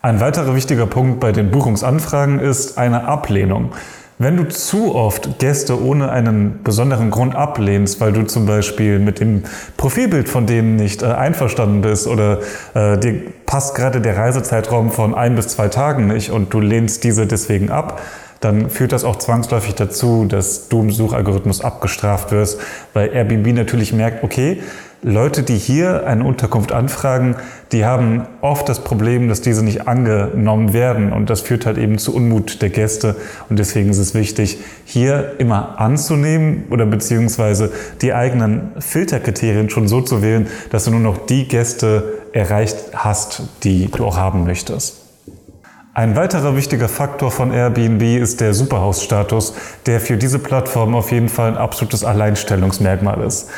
Ein 0.05 0.19
weiterer 0.19 0.57
wichtiger 0.57 0.87
Punkt 0.87 1.21
bei 1.21 1.31
den 1.31 1.53
Buchungsanfragen 1.53 2.41
ist 2.41 2.77
eine 2.77 3.05
Ablehnung. 3.05 3.71
Wenn 4.19 4.37
du 4.37 4.49
zu 4.49 4.97
oft 4.97 5.39
Gäste 5.39 5.81
ohne 5.81 6.11
einen 6.11 6.65
besonderen 6.65 7.13
Grund 7.13 7.37
ablehnst, 7.37 8.01
weil 8.01 8.13
du 8.13 8.25
zum 8.25 8.45
Beispiel 8.45 8.99
mit 8.99 9.21
dem 9.21 9.45
Profilbild 9.77 10.29
von 10.29 10.47
denen 10.47 10.75
nicht 10.75 11.05
äh, 11.05 11.07
einverstanden 11.07 11.83
bist 11.83 12.09
oder 12.09 12.41
äh, 12.75 12.99
dir 12.99 13.15
passt 13.47 13.77
gerade 13.77 14.01
der 14.01 14.17
Reisezeitraum 14.17 14.91
von 14.91 15.15
ein 15.15 15.37
bis 15.37 15.47
zwei 15.49 15.69
Tagen 15.69 16.09
nicht 16.09 16.33
und 16.33 16.53
du 16.53 16.59
lehnst 16.59 17.05
diese 17.05 17.29
deswegen 17.29 17.71
ab, 17.71 18.01
dann 18.41 18.71
führt 18.71 18.91
das 18.91 19.05
auch 19.05 19.17
zwangsläufig 19.17 19.77
dazu, 19.77 20.25
dass 20.29 20.69
du 20.69 20.81
im 20.81 20.91
Suchalgorithmus 20.91 21.61
abgestraft 21.61 22.33
wirst, 22.33 22.61
weil 22.93 23.15
Airbnb 23.15 23.55
natürlich 23.55 23.93
merkt, 23.93 24.25
okay, 24.25 24.63
Leute, 25.05 25.43
die 25.43 25.57
hier 25.57 26.07
eine 26.07 26.23
Unterkunft 26.23 26.71
anfragen, 26.71 27.35
die 27.73 27.85
haben 27.85 28.25
oft 28.41 28.69
das 28.69 28.85
Problem, 28.85 29.29
dass 29.29 29.41
diese 29.41 29.65
nicht 29.65 29.89
angenommen 29.89 30.73
werden. 30.73 31.13
Und 31.13 31.29
das 31.29 31.41
führt 31.41 31.67
halt 31.67 31.77
eben 31.77 31.99
zu 31.99 32.15
Unmut 32.15 32.63
der 32.63 32.71
Gäste. 32.71 33.17
Und 33.49 33.59
deswegen 33.59 33.91
ist 33.91 33.99
es 33.99 34.15
wichtig, 34.15 34.59
hier 34.85 35.33
immer 35.39 35.81
anzunehmen 35.81 36.67
oder 36.71 36.87
beziehungsweise 36.87 37.73
die 38.01 38.15
eigenen 38.15 38.71
Filterkriterien 38.79 39.71
schon 39.71 39.89
so 39.89 40.03
zu 40.03 40.23
wählen, 40.23 40.47
dass 40.71 40.85
du 40.85 40.93
nur 40.93 41.01
noch 41.01 41.27
die 41.27 41.49
Gäste 41.49 42.21
erreicht 42.33 42.77
hast, 42.95 43.43
die 43.65 43.91
du 43.91 44.07
auch 44.07 44.17
haben 44.17 44.45
möchtest. 44.45 44.99
Ein 45.95 46.15
weiterer 46.15 46.57
wichtiger 46.57 46.89
Faktor 46.89 47.33
von 47.33 47.53
Airbnb 47.53 48.03
ist 48.03 48.41
der 48.41 48.55
Superhaus-Status, 48.55 49.55
der 49.87 49.99
für 49.99 50.17
diese 50.17 50.39
Plattform 50.39 50.95
auf 50.95 51.11
jeden 51.11 51.29
Fall 51.29 51.51
ein 51.51 51.59
absolutes 51.59 52.05
Alleinstellungsmerkmal 52.05 53.21
ist. 53.23 53.51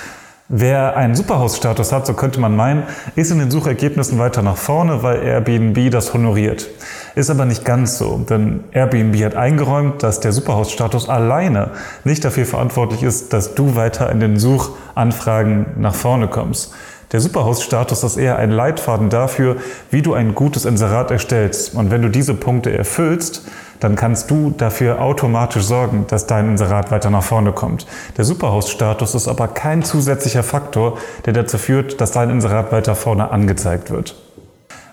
Wer 0.51 0.95
einen 0.95 1.15
Superhaus-Status 1.15 1.91
hat, 1.91 2.07
so 2.07 2.13
könnte 2.13 2.39
man 2.39 2.55
meinen, 2.55 2.83
ist 3.17 3.31
in 3.31 3.39
den 3.39 3.51
Suchergebnissen 3.51 4.19
weiter 4.19 4.43
nach 4.43 4.59
vorne, 4.59 5.03
weil 5.03 5.23
Airbnb 5.23 5.91
das 5.91 6.13
honoriert. 6.13 6.69
Ist 7.15 7.31
aber 7.31 7.47
nicht 7.47 7.65
ganz 7.65 7.97
so, 7.97 8.19
denn 8.29 8.63
Airbnb 8.73 9.17
hat 9.25 9.37
eingeräumt, 9.37 10.03
dass 10.03 10.21
der 10.21 10.33
Superhaus-Status 10.33 11.09
alleine 11.09 11.71
nicht 12.05 12.23
dafür 12.27 12.45
verantwortlich 12.45 13.03
ist, 13.03 13.33
dass 13.33 13.55
du 13.55 13.75
weiter 13.75 14.13
in 14.13 14.21
den 14.21 14.39
Suchanfragen 14.39 15.65
nach 15.79 15.95
vorne 15.95 16.29
kommst. 16.29 16.75
Der 17.13 17.21
Superhost-Status 17.21 18.05
ist 18.05 18.17
eher 18.19 18.37
ein 18.37 18.51
Leitfaden 18.51 19.09
dafür, 19.09 19.57
wie 19.91 20.03
du 20.03 20.13
ein 20.13 20.35
gutes 20.35 20.67
Inserat 20.67 21.11
erstellst. 21.11 21.75
Und 21.75 21.91
wenn 21.91 22.03
du 22.03 22.11
diese 22.11 22.35
Punkte 22.35 22.77
erfüllst, 22.77 23.47
dann 23.81 23.97
kannst 23.97 24.31
du 24.31 24.51
dafür 24.57 25.01
automatisch 25.01 25.65
sorgen, 25.65 26.07
dass 26.09 26.27
dein 26.27 26.51
Inserat 26.51 26.91
weiter 26.91 27.11
nach 27.11 27.23
vorne 27.23 27.53
kommt. 27.53 27.87
Der 28.17 28.25
Superhost-Status 28.25 29.15
ist 29.15 29.29
aber 29.29 29.49
kein 29.49 29.83
zusätzlicher 29.83 30.43
Faktor, 30.43 30.99
der 31.27 31.33
dazu 31.33 31.59
führt, 31.59 32.01
dass 32.01 32.13
dein 32.13 32.31
Inserat 32.31 32.73
weiter 32.73 32.95
vorne 32.95 33.31
angezeigt 33.31 33.91
wird. 33.91 34.17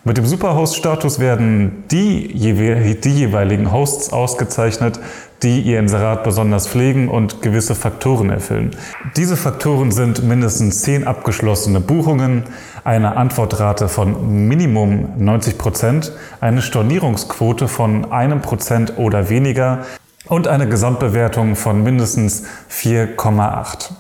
Mit 0.04 0.18
dem 0.18 0.26
Superhost-Status 0.26 1.20
werden 1.20 1.84
die, 1.92 2.34
die, 2.34 3.12
jeweiligen 3.12 3.72
Hosts 3.72 4.12
ausgezeichnet, 4.12 5.00
die 5.44 5.62
ihr 5.62 5.80
Inserat 5.80 6.24
besonders 6.24 6.68
pflegen 6.68 7.10
und 7.10 7.42
gewisse 7.42 7.76
Faktoren 7.76 8.30
erfüllen. 8.30 8.76
Diese 9.18 9.36
Faktoren 9.36 9.92
sind 9.92 10.24
mindestens 10.24 10.82
10 10.82 11.08
abgeschlossene 11.08 11.80
Buchungen, 11.80 12.44
eine 12.84 13.18
Antwortrate 13.18 13.90
von 13.90 14.48
Minimum 14.48 15.14
90 15.18 15.58
Prozent, 15.58 16.12
eine 16.40 16.62
Stornierungsquote 16.62 17.68
von 17.68 18.12
einem 18.12 18.42
Prozent 18.42 18.94
oder 18.98 19.30
weniger 19.30 19.86
und 20.28 20.48
eine 20.48 20.68
Gesamtbewertung 20.70 21.56
von 21.56 21.84
mindestens 21.84 22.44
4,8. 22.72 23.92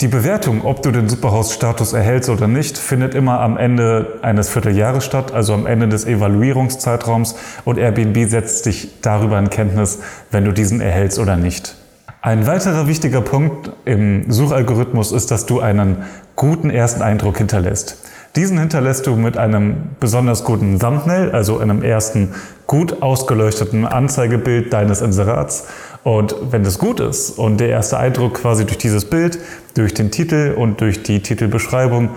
Die 0.00 0.08
Bewertung, 0.08 0.64
ob 0.64 0.82
du 0.82 0.90
den 0.90 1.08
Superhaus-Status 1.08 1.92
erhältst 1.92 2.28
oder 2.28 2.48
nicht, 2.48 2.76
findet 2.76 3.14
immer 3.14 3.38
am 3.40 3.56
Ende 3.56 4.18
eines 4.22 4.48
Vierteljahres 4.48 5.04
statt, 5.04 5.32
also 5.32 5.54
am 5.54 5.66
Ende 5.66 5.88
des 5.88 6.04
Evaluierungszeitraums 6.04 7.36
und 7.64 7.78
Airbnb 7.78 8.28
setzt 8.28 8.66
dich 8.66 9.00
darüber 9.02 9.38
in 9.38 9.50
Kenntnis, 9.50 10.00
wenn 10.32 10.44
du 10.44 10.52
diesen 10.52 10.80
erhältst 10.80 11.20
oder 11.20 11.36
nicht. 11.36 11.76
Ein 12.22 12.46
weiterer 12.46 12.88
wichtiger 12.88 13.20
Punkt 13.20 13.70
im 13.84 14.32
Suchalgorithmus 14.32 15.12
ist, 15.12 15.30
dass 15.30 15.46
du 15.46 15.60
einen 15.60 16.04
guten 16.34 16.70
ersten 16.70 17.00
Eindruck 17.00 17.38
hinterlässt. 17.38 17.98
Diesen 18.36 18.58
hinterlässt 18.58 19.06
du 19.06 19.14
mit 19.14 19.36
einem 19.36 19.76
besonders 20.00 20.42
guten 20.42 20.80
Thumbnail, 20.80 21.30
also 21.30 21.58
einem 21.58 21.82
ersten 21.82 22.34
gut 22.66 23.00
ausgeleuchteten 23.00 23.86
Anzeigebild 23.86 24.72
deines 24.72 25.02
Inserats. 25.02 25.68
Und 26.02 26.34
wenn 26.50 26.64
das 26.64 26.80
gut 26.80 26.98
ist 26.98 27.38
und 27.38 27.58
der 27.58 27.68
erste 27.68 27.96
Eindruck 27.96 28.34
quasi 28.34 28.64
durch 28.64 28.78
dieses 28.78 29.04
Bild, 29.04 29.38
durch 29.74 29.94
den 29.94 30.10
Titel 30.10 30.52
und 30.56 30.80
durch 30.80 31.04
die 31.04 31.20
Titelbeschreibung 31.20 32.10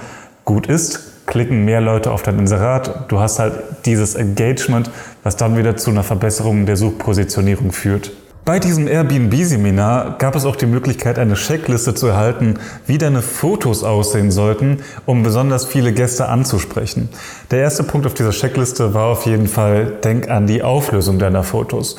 gut 0.44 0.66
ist, 0.66 1.28
klicken 1.28 1.66
mehr 1.66 1.82
Leute 1.82 2.10
auf 2.10 2.24
dein 2.24 2.40
Inserat. 2.40 3.12
Du 3.12 3.20
hast 3.20 3.38
halt 3.38 3.54
dieses 3.86 4.16
Engagement, 4.16 4.90
was 5.22 5.36
dann 5.36 5.56
wieder 5.56 5.78
zu 5.78 5.92
einer 5.92 6.04
Verbesserung 6.04 6.66
der 6.66 6.78
Suchpositionierung 6.78 7.72
führt. 7.72 8.12
Bei 8.48 8.60
diesem 8.60 8.88
Airbnb-Seminar 8.88 10.20
gab 10.20 10.34
es 10.34 10.46
auch 10.46 10.56
die 10.56 10.68
Möglichkeit, 10.68 11.20
eine 11.20 11.34
Checkliste 11.34 11.94
zu 11.96 12.08
erhalten, 12.08 12.54
wie 12.86 12.98
deine 12.98 13.22
Fotos 13.22 13.84
aussehen 13.84 14.32
sollten, 14.32 14.78
um 15.06 15.22
besonders 15.22 15.66
viele 15.66 15.92
Gäste 15.92 16.30
anzusprechen. 16.30 17.10
Der 17.52 17.60
erste 17.60 17.84
Punkt 17.84 18.08
auf 18.08 18.14
dieser 18.14 18.30
Checkliste 18.30 18.94
war 18.94 19.08
auf 19.08 19.26
jeden 19.26 19.50
Fall, 19.50 19.98
denk 20.02 20.30
an 20.30 20.48
die 20.48 20.64
Auflösung 20.64 21.20
deiner 21.20 21.44
Fotos. 21.44 21.98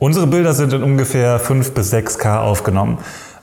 Unsere 0.00 0.26
Bilder 0.26 0.54
sind 0.54 0.72
in 0.72 0.82
ungefähr 0.82 1.38
5 1.38 1.70
bis 1.70 1.94
6K 1.94 2.40
aufgenommen. 2.40 2.98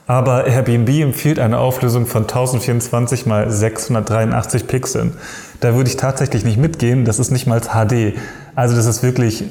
Aber 0.06 0.46
Airbnb 0.46 0.90
empfiehlt 1.00 1.38
eine 1.38 1.56
Auflösung 1.56 2.04
von 2.04 2.24
1024 2.24 3.26
x 3.26 3.58
683 3.58 4.66
Pixeln. 4.66 5.14
Da 5.60 5.76
würde 5.76 5.88
ich 5.88 5.96
tatsächlich 5.96 6.44
nicht 6.44 6.58
mitgehen, 6.58 7.06
das 7.06 7.18
ist 7.18 7.30
nicht 7.30 7.46
mal 7.46 7.62
HD. 7.62 8.18
Also 8.54 8.76
das 8.76 8.84
ist 8.84 9.02
wirklich 9.02 9.44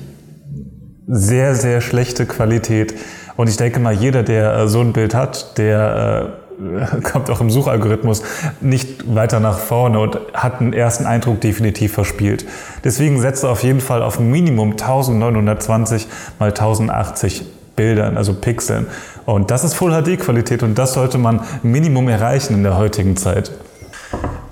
sehr, 1.08 1.56
sehr 1.56 1.82
schlechte 1.82 2.26
Qualität. 2.26 2.94
Und 3.36 3.50
ich 3.50 3.58
denke 3.58 3.80
mal, 3.80 3.94
jeder, 3.94 4.24
der 4.24 4.56
äh, 4.56 4.68
so 4.68 4.82
ein 4.82 4.94
Bild 4.94 5.16
hat, 5.16 5.58
der 5.58 6.38
äh, 6.40 7.02
kommt 7.02 7.30
auch 7.30 7.42
im 7.42 7.50
Suchalgorithmus 7.50 8.22
nicht 8.62 9.14
weiter 9.14 9.40
nach 9.40 9.58
vorne 9.58 10.00
und 10.00 10.20
hat 10.34 10.62
einen 10.62 10.74
ersten 10.74 11.06
Eindruck 11.06 11.42
definitiv 11.42 11.94
verspielt. 11.94 12.46
Deswegen 12.84 13.20
setze 13.20 13.50
auf 13.50 13.64
jeden 13.64 13.82
Fall 13.82 14.04
auf 14.04 14.20
Minimum 14.20 14.72
1920 14.72 16.08
mal 16.40 16.50
1080 16.50 17.46
Bildern, 17.76 18.18
also 18.18 18.34
Pixeln. 18.36 18.86
Und 19.26 19.50
das 19.50 19.64
ist 19.64 19.74
Full 19.74 19.92
HD 19.92 20.20
Qualität 20.20 20.62
und 20.62 20.78
das 20.78 20.94
sollte 20.94 21.18
man 21.18 21.42
Minimum 21.64 22.08
erreichen 22.10 22.54
in 22.54 22.64
der 22.64 22.78
heutigen 22.78 23.18
Zeit. 23.18 23.52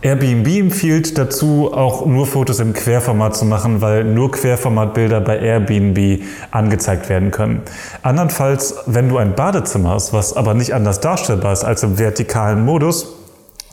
Airbnb 0.04 0.48
empfiehlt 0.48 1.18
dazu, 1.18 1.72
auch 1.74 2.08
nur 2.08 2.26
Fotos 2.26 2.60
im 2.60 2.74
Querformat 2.74 3.36
zu 3.36 3.46
machen, 3.46 3.82
weil 3.82 4.04
nur 4.04 4.32
Querformatbilder 4.32 5.22
bei 5.22 5.38
Airbnb 5.38 6.24
angezeigt 6.50 7.08
werden 7.08 7.30
können. 7.30 7.62
Andernfalls, 8.02 8.78
wenn 8.88 9.10
du 9.10 9.18
ein 9.18 9.36
Badezimmer 9.36 9.92
hast, 9.92 10.12
was 10.12 10.36
aber 10.36 10.56
nicht 10.56 10.74
anders 10.74 11.02
darstellbar 11.02 11.54
ist 11.54 11.64
als 11.64 11.84
im 11.84 12.00
vertikalen 12.00 12.66
Modus, 12.66 13.16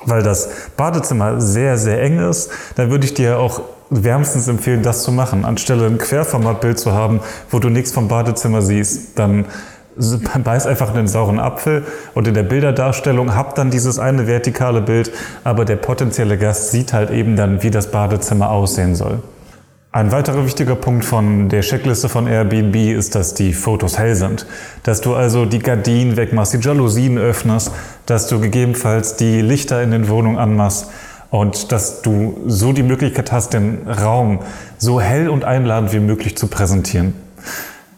weil 0.04 0.22
das 0.22 0.50
Badezimmer 0.76 1.40
sehr, 1.40 1.78
sehr 1.78 2.02
eng 2.02 2.18
ist, 2.18 2.50
dann 2.76 2.90
würde 2.90 3.06
ich 3.06 3.14
dir 3.14 3.38
auch 3.38 3.62
wärmstens 3.88 4.48
empfehlen, 4.48 4.82
das 4.82 5.02
zu 5.04 5.12
machen. 5.12 5.46
Anstelle 5.46 5.86
ein 5.86 5.96
Querformatbild 5.96 6.78
zu 6.78 6.92
haben, 6.92 7.20
wo 7.50 7.58
du 7.58 7.70
nichts 7.70 7.92
vom 7.92 8.08
Badezimmer 8.08 8.60
siehst, 8.60 9.18
dann 9.18 9.46
beiß 10.44 10.66
einfach 10.66 10.90
in 10.90 10.96
den 10.96 11.08
sauren 11.08 11.40
Apfel 11.40 11.84
und 12.14 12.28
in 12.28 12.34
der 12.34 12.42
Bilderdarstellung 12.42 13.34
habt 13.34 13.58
dann 13.58 13.70
dieses 13.70 13.98
eine 13.98 14.26
vertikale 14.26 14.80
Bild, 14.80 15.12
aber 15.44 15.64
der 15.64 15.76
potenzielle 15.76 16.38
Gast 16.38 16.70
sieht 16.70 16.92
halt 16.92 17.10
eben 17.10 17.36
dann, 17.36 17.62
wie 17.62 17.70
das 17.70 17.90
Badezimmer 17.90 18.50
aussehen 18.50 18.94
soll. 18.94 19.22
Ein 19.90 20.12
weiterer 20.12 20.44
wichtiger 20.44 20.76
Punkt 20.76 21.04
von 21.04 21.48
der 21.48 21.62
Checkliste 21.62 22.10
von 22.10 22.26
Airbnb 22.26 22.76
ist, 22.76 23.14
dass 23.14 23.32
die 23.32 23.54
Fotos 23.54 23.98
hell 23.98 24.14
sind. 24.14 24.46
Dass 24.82 25.00
du 25.00 25.14
also 25.14 25.46
die 25.46 25.60
Gardinen 25.60 26.18
wegmachst, 26.18 26.52
die 26.52 26.58
Jalousien 26.58 27.16
öffnest, 27.16 27.72
dass 28.04 28.28
du 28.28 28.38
gegebenenfalls 28.38 29.16
die 29.16 29.40
Lichter 29.40 29.82
in 29.82 29.90
den 29.90 30.08
Wohnungen 30.08 30.36
anmachst 30.36 30.90
und 31.30 31.72
dass 31.72 32.02
du 32.02 32.38
so 32.46 32.74
die 32.74 32.82
Möglichkeit 32.82 33.32
hast, 33.32 33.54
den 33.54 33.88
Raum 33.88 34.40
so 34.76 35.00
hell 35.00 35.28
und 35.28 35.44
einladend 35.44 35.92
wie 35.94 36.00
möglich 36.00 36.36
zu 36.36 36.48
präsentieren. 36.48 37.14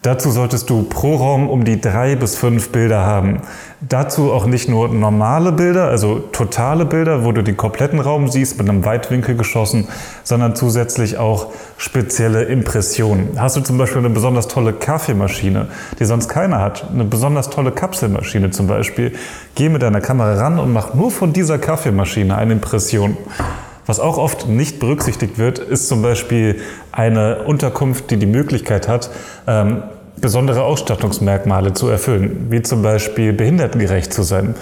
Dazu 0.03 0.31
solltest 0.31 0.67
du 0.71 0.81
pro 0.81 1.15
Raum 1.17 1.47
um 1.47 1.63
die 1.63 1.79
drei 1.79 2.15
bis 2.15 2.35
fünf 2.35 2.71
Bilder 2.71 3.05
haben. 3.05 3.41
Dazu 3.81 4.31
auch 4.31 4.47
nicht 4.47 4.67
nur 4.67 4.87
normale 4.87 5.51
Bilder, 5.51 5.89
also 5.89 6.17
totale 6.17 6.85
Bilder, 6.85 7.23
wo 7.23 7.31
du 7.31 7.43
den 7.43 7.55
kompletten 7.55 7.99
Raum 7.99 8.27
siehst 8.27 8.57
mit 8.57 8.67
einem 8.67 8.83
Weitwinkel 8.83 9.35
geschossen, 9.35 9.87
sondern 10.23 10.55
zusätzlich 10.55 11.19
auch 11.19 11.49
spezielle 11.77 12.45
Impressionen. 12.45 13.39
Hast 13.39 13.57
du 13.57 13.61
zum 13.61 13.77
Beispiel 13.77 13.99
eine 13.99 14.09
besonders 14.09 14.47
tolle 14.47 14.73
Kaffeemaschine, 14.73 15.67
die 15.99 16.05
sonst 16.05 16.29
keiner 16.29 16.61
hat, 16.61 16.89
eine 16.91 17.03
besonders 17.03 17.51
tolle 17.51 17.71
Kapselmaschine 17.71 18.49
zum 18.49 18.65
Beispiel, 18.65 19.13
geh 19.53 19.69
mit 19.69 19.83
deiner 19.83 20.01
Kamera 20.01 20.33
ran 20.33 20.57
und 20.57 20.73
mach 20.73 20.95
nur 20.95 21.11
von 21.11 21.31
dieser 21.31 21.59
Kaffeemaschine 21.59 22.35
eine 22.35 22.53
Impression. 22.53 23.17
Was 23.91 23.99
auch 23.99 24.17
oft 24.17 24.47
nicht 24.47 24.79
berücksichtigt 24.79 25.37
wird, 25.37 25.59
ist 25.59 25.89
zum 25.89 26.01
Beispiel 26.01 26.61
eine 26.93 27.43
Unterkunft, 27.43 28.09
die 28.09 28.15
die 28.15 28.25
Möglichkeit 28.25 28.87
hat, 28.87 29.09
ähm, 29.47 29.83
besondere 30.15 30.63
Ausstattungsmerkmale 30.63 31.73
zu 31.73 31.89
erfüllen, 31.89 32.47
wie 32.49 32.61
zum 32.61 32.83
Beispiel 32.83 33.33
behindertengerecht 33.33 34.13
zu 34.13 34.23
sein. 34.23 34.55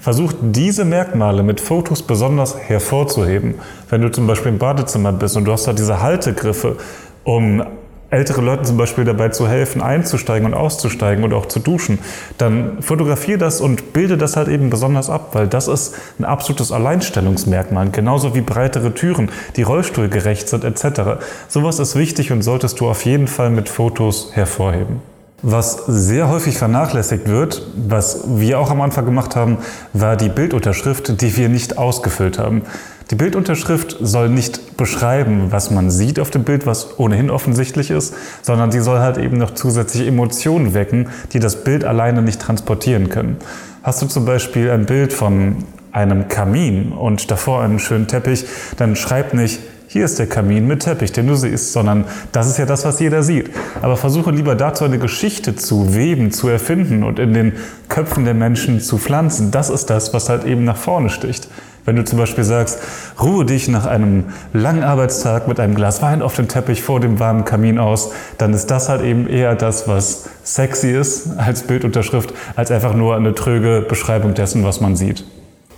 Versucht 0.00 0.36
diese 0.40 0.84
Merkmale 0.84 1.42
mit 1.42 1.60
Fotos 1.60 2.02
besonders 2.02 2.56
hervorzuheben. 2.56 3.56
Wenn 3.90 4.02
du 4.02 4.12
zum 4.12 4.28
Beispiel 4.28 4.52
im 4.52 4.58
Badezimmer 4.58 5.12
bist 5.12 5.36
und 5.36 5.46
du 5.46 5.50
hast 5.50 5.66
da 5.66 5.72
diese 5.72 6.00
Haltegriffe, 6.00 6.76
um 7.24 7.64
ältere 8.10 8.40
Leuten 8.40 8.64
zum 8.64 8.76
Beispiel 8.76 9.04
dabei 9.04 9.30
zu 9.30 9.48
helfen, 9.48 9.82
einzusteigen 9.82 10.46
und 10.46 10.54
auszusteigen 10.54 11.24
und 11.24 11.32
auch 11.32 11.46
zu 11.46 11.58
duschen, 11.58 11.98
dann 12.38 12.82
fotografiere 12.82 13.38
das 13.38 13.60
und 13.60 13.92
bilde 13.92 14.16
das 14.16 14.36
halt 14.36 14.48
eben 14.48 14.70
besonders 14.70 15.10
ab, 15.10 15.30
weil 15.32 15.48
das 15.48 15.68
ist 15.68 15.94
ein 16.18 16.24
absolutes 16.24 16.72
Alleinstellungsmerkmal. 16.72 17.90
Genauso 17.90 18.34
wie 18.34 18.40
breitere 18.40 18.94
Türen, 18.94 19.30
die 19.56 19.62
rollstuhlgerecht 19.62 20.48
sind 20.48 20.64
etc. 20.64 21.24
Sowas 21.48 21.78
ist 21.78 21.96
wichtig 21.96 22.32
und 22.32 22.42
solltest 22.42 22.80
du 22.80 22.88
auf 22.88 23.04
jeden 23.04 23.26
Fall 23.26 23.50
mit 23.50 23.68
Fotos 23.68 24.30
hervorheben. 24.34 25.00
Was 25.42 25.84
sehr 25.86 26.30
häufig 26.30 26.56
vernachlässigt 26.56 27.28
wird, 27.28 27.62
was 27.76 28.24
wir 28.26 28.58
auch 28.58 28.70
am 28.70 28.80
Anfang 28.80 29.04
gemacht 29.04 29.36
haben, 29.36 29.58
war 29.92 30.16
die 30.16 30.30
Bildunterschrift, 30.30 31.20
die 31.20 31.36
wir 31.36 31.50
nicht 31.50 31.76
ausgefüllt 31.76 32.38
haben. 32.38 32.62
Die 33.10 33.14
Bildunterschrift 33.14 33.96
soll 34.00 34.28
nicht 34.28 34.76
beschreiben, 34.76 35.46
was 35.50 35.70
man 35.70 35.92
sieht 35.92 36.18
auf 36.18 36.30
dem 36.30 36.42
Bild, 36.42 36.66
was 36.66 36.98
ohnehin 36.98 37.30
offensichtlich 37.30 37.90
ist, 37.90 38.14
sondern 38.42 38.72
sie 38.72 38.80
soll 38.80 38.98
halt 38.98 39.16
eben 39.16 39.38
noch 39.38 39.54
zusätzliche 39.54 40.08
Emotionen 40.08 40.74
wecken, 40.74 41.08
die 41.32 41.38
das 41.38 41.62
Bild 41.62 41.84
alleine 41.84 42.22
nicht 42.22 42.40
transportieren 42.40 43.08
können. 43.08 43.36
Hast 43.84 44.02
du 44.02 44.06
zum 44.06 44.24
Beispiel 44.24 44.72
ein 44.72 44.86
Bild 44.86 45.12
von 45.12 45.58
einem 45.92 46.26
Kamin 46.26 46.90
und 46.90 47.30
davor 47.30 47.62
einen 47.62 47.78
schönen 47.78 48.08
Teppich, 48.08 48.44
dann 48.76 48.96
schreib 48.96 49.34
nicht, 49.34 49.60
hier 49.86 50.04
ist 50.04 50.18
der 50.18 50.26
Kamin 50.26 50.66
mit 50.66 50.82
Teppich, 50.82 51.12
den 51.12 51.28
du 51.28 51.36
siehst, 51.36 51.72
sondern 51.72 52.06
das 52.32 52.48
ist 52.48 52.58
ja 52.58 52.66
das, 52.66 52.84
was 52.84 52.98
jeder 52.98 53.22
sieht. 53.22 53.50
Aber 53.82 53.96
versuche 53.96 54.32
lieber 54.32 54.56
dazu 54.56 54.84
eine 54.84 54.98
Geschichte 54.98 55.54
zu 55.54 55.94
weben, 55.94 56.32
zu 56.32 56.48
erfinden 56.48 57.04
und 57.04 57.20
in 57.20 57.32
den 57.32 57.52
Köpfen 57.88 58.24
der 58.24 58.34
Menschen 58.34 58.80
zu 58.80 58.98
pflanzen. 58.98 59.52
Das 59.52 59.70
ist 59.70 59.86
das, 59.86 60.12
was 60.12 60.28
halt 60.28 60.44
eben 60.44 60.64
nach 60.64 60.76
vorne 60.76 61.08
sticht. 61.08 61.48
Wenn 61.86 61.94
du 61.94 62.04
zum 62.04 62.18
Beispiel 62.18 62.42
sagst, 62.42 62.80
ruhe 63.22 63.44
dich 63.44 63.68
nach 63.68 63.86
einem 63.86 64.24
langen 64.52 64.82
Arbeitstag 64.82 65.46
mit 65.46 65.60
einem 65.60 65.76
Glas 65.76 66.02
Wein 66.02 66.20
auf 66.20 66.34
dem 66.34 66.48
Teppich 66.48 66.82
vor 66.82 66.98
dem 66.98 67.20
warmen 67.20 67.44
Kamin 67.44 67.78
aus, 67.78 68.10
dann 68.38 68.52
ist 68.52 68.66
das 68.72 68.88
halt 68.88 69.02
eben 69.02 69.28
eher 69.28 69.54
das, 69.54 69.86
was 69.86 70.24
sexy 70.42 70.90
ist 70.90 71.38
als 71.38 71.62
Bildunterschrift, 71.62 72.34
als 72.56 72.72
einfach 72.72 72.92
nur 72.92 73.14
eine 73.14 73.34
tröge 73.36 73.86
Beschreibung 73.88 74.34
dessen, 74.34 74.64
was 74.64 74.80
man 74.80 74.96
sieht. 74.96 75.24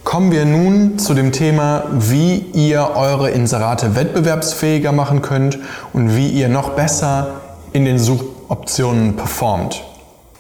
Kommen 0.03 0.33
wir 0.33 0.47
nun 0.47 0.99
zu 0.99 1.12
dem 1.12 1.31
Thema, 1.31 1.85
wie 1.93 2.38
ihr 2.55 2.93
eure 2.95 3.31
Inserate 3.31 3.95
wettbewerbsfähiger 3.95 4.93
machen 4.93 5.21
könnt 5.21 5.59
und 5.93 6.17
wie 6.17 6.29
ihr 6.29 6.49
noch 6.49 6.71
besser 6.71 7.43
in 7.75 7.85
den 7.85 7.99
Suchoptionen 7.99 9.17
performt. 9.17 9.85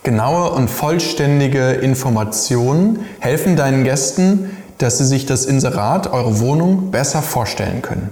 Genaue 0.02 0.52
und 0.52 0.70
vollständige 0.70 1.72
Informationen 1.72 3.00
helfen 3.18 3.56
deinen 3.56 3.84
Gästen, 3.84 4.56
dass 4.78 4.98
Sie 4.98 5.04
sich 5.04 5.26
das 5.26 5.44
Inserat, 5.44 6.12
eure 6.12 6.40
Wohnung, 6.40 6.90
besser 6.90 7.22
vorstellen 7.22 7.82
können. 7.82 8.10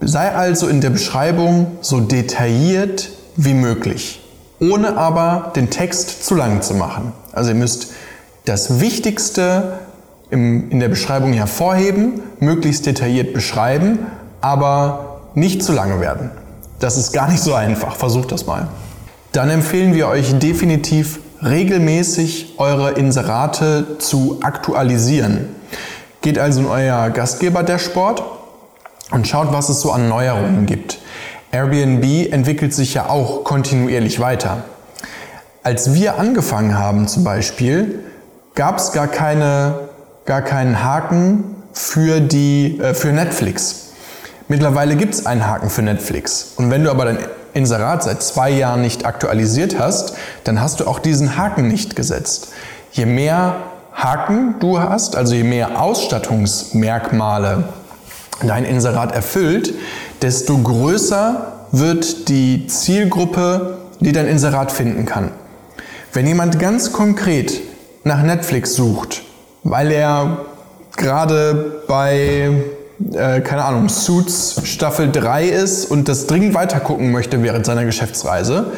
Sei 0.00 0.32
also 0.32 0.66
in 0.68 0.80
der 0.80 0.90
Beschreibung 0.90 1.78
so 1.80 2.00
detailliert 2.00 3.10
wie 3.36 3.54
möglich, 3.54 4.22
ohne 4.60 4.96
aber 4.96 5.52
den 5.56 5.70
Text 5.70 6.24
zu 6.24 6.34
lang 6.34 6.62
zu 6.62 6.74
machen. 6.74 7.12
Also 7.32 7.50
ihr 7.50 7.56
müsst 7.56 7.88
das 8.44 8.80
Wichtigste 8.80 9.78
im, 10.30 10.70
in 10.70 10.80
der 10.80 10.88
Beschreibung 10.88 11.32
hervorheben, 11.32 12.20
möglichst 12.40 12.86
detailliert 12.86 13.32
beschreiben, 13.32 14.00
aber 14.40 15.20
nicht 15.34 15.62
zu 15.62 15.72
lange 15.72 16.00
werden. 16.00 16.30
Das 16.80 16.96
ist 16.96 17.12
gar 17.12 17.30
nicht 17.30 17.42
so 17.42 17.54
einfach. 17.54 17.96
Versucht 17.96 18.32
das 18.32 18.46
mal. 18.46 18.68
Dann 19.32 19.50
empfehlen 19.50 19.94
wir 19.94 20.08
euch 20.08 20.38
definitiv 20.38 21.18
regelmäßig 21.44 22.54
eure 22.58 22.92
Inserate 22.92 23.98
zu 23.98 24.40
aktualisieren. 24.42 25.48
Geht 26.22 26.38
also 26.38 26.60
in 26.60 26.66
euer 26.66 27.10
Gastgeber-Dashboard 27.10 28.22
und 29.10 29.28
schaut, 29.28 29.52
was 29.52 29.68
es 29.68 29.80
so 29.80 29.92
an 29.92 30.08
Neuerungen 30.08 30.66
gibt. 30.66 30.98
Airbnb 31.52 32.32
entwickelt 32.32 32.74
sich 32.74 32.94
ja 32.94 33.08
auch 33.08 33.44
kontinuierlich 33.44 34.18
weiter. 34.20 34.64
Als 35.62 35.94
wir 35.94 36.18
angefangen 36.18 36.76
haben 36.76 37.06
zum 37.08 37.24
Beispiel, 37.24 38.00
gab 38.54 38.78
es 38.78 38.92
gar, 38.92 39.06
keine, 39.06 39.88
gar 40.24 40.42
keinen 40.42 40.82
Haken 40.82 41.62
für, 41.72 42.20
die, 42.20 42.78
äh, 42.80 42.94
für 42.94 43.08
Netflix. 43.08 43.92
Mittlerweile 44.48 44.96
gibt 44.96 45.14
es 45.14 45.26
einen 45.26 45.46
Haken 45.46 45.70
für 45.70 45.82
Netflix. 45.82 46.52
Und 46.56 46.70
wenn 46.70 46.84
du 46.84 46.90
aber 46.90 47.06
dein 47.06 47.18
Inserat 47.54 48.02
seit 48.02 48.22
zwei 48.22 48.50
Jahren 48.50 48.82
nicht 48.82 49.06
aktualisiert 49.06 49.78
hast, 49.78 50.14
dann 50.44 50.60
hast 50.60 50.80
du 50.80 50.86
auch 50.86 50.98
diesen 50.98 51.36
Haken 51.36 51.68
nicht 51.68 51.96
gesetzt. 51.96 52.48
Je 52.92 53.06
mehr 53.06 53.56
Haken 53.92 54.56
du 54.60 54.80
hast, 54.80 55.16
also 55.16 55.34
je 55.34 55.44
mehr 55.44 55.80
Ausstattungsmerkmale 55.80 57.64
dein 58.42 58.64
Inserat 58.64 59.12
erfüllt, 59.12 59.72
desto 60.20 60.58
größer 60.58 61.52
wird 61.70 62.28
die 62.28 62.66
Zielgruppe, 62.66 63.78
die 64.00 64.12
dein 64.12 64.26
Inserat 64.26 64.72
finden 64.72 65.06
kann. 65.06 65.30
Wenn 66.12 66.26
jemand 66.26 66.58
ganz 66.58 66.92
konkret 66.92 67.60
nach 68.02 68.22
Netflix 68.22 68.74
sucht, 68.74 69.22
weil 69.62 69.90
er 69.90 70.38
gerade 70.96 71.82
bei 71.86 72.50
äh, 73.12 73.40
keine 73.40 73.64
Ahnung, 73.64 73.88
Suits 73.88 74.60
Staffel 74.64 75.10
3 75.10 75.46
ist 75.46 75.90
und 75.90 76.08
das 76.08 76.26
dringend 76.26 76.54
weitergucken 76.54 77.12
möchte 77.12 77.42
während 77.42 77.66
seiner 77.66 77.84
Geschäftsreise, 77.84 78.72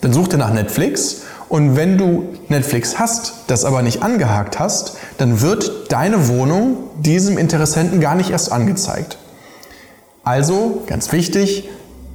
dann 0.00 0.12
sucht 0.12 0.32
er 0.32 0.38
nach 0.38 0.52
Netflix. 0.52 1.22
Und 1.48 1.76
wenn 1.76 1.98
du 1.98 2.28
Netflix 2.48 2.98
hast, 2.98 3.34
das 3.46 3.64
aber 3.64 3.82
nicht 3.82 4.02
angehakt 4.02 4.58
hast, 4.58 4.96
dann 5.18 5.40
wird 5.40 5.92
deine 5.92 6.28
Wohnung 6.28 6.76
diesem 6.98 7.38
Interessenten 7.38 8.00
gar 8.00 8.14
nicht 8.14 8.30
erst 8.30 8.50
angezeigt. 8.50 9.18
Also, 10.24 10.82
ganz 10.86 11.12
wichtig, 11.12 11.68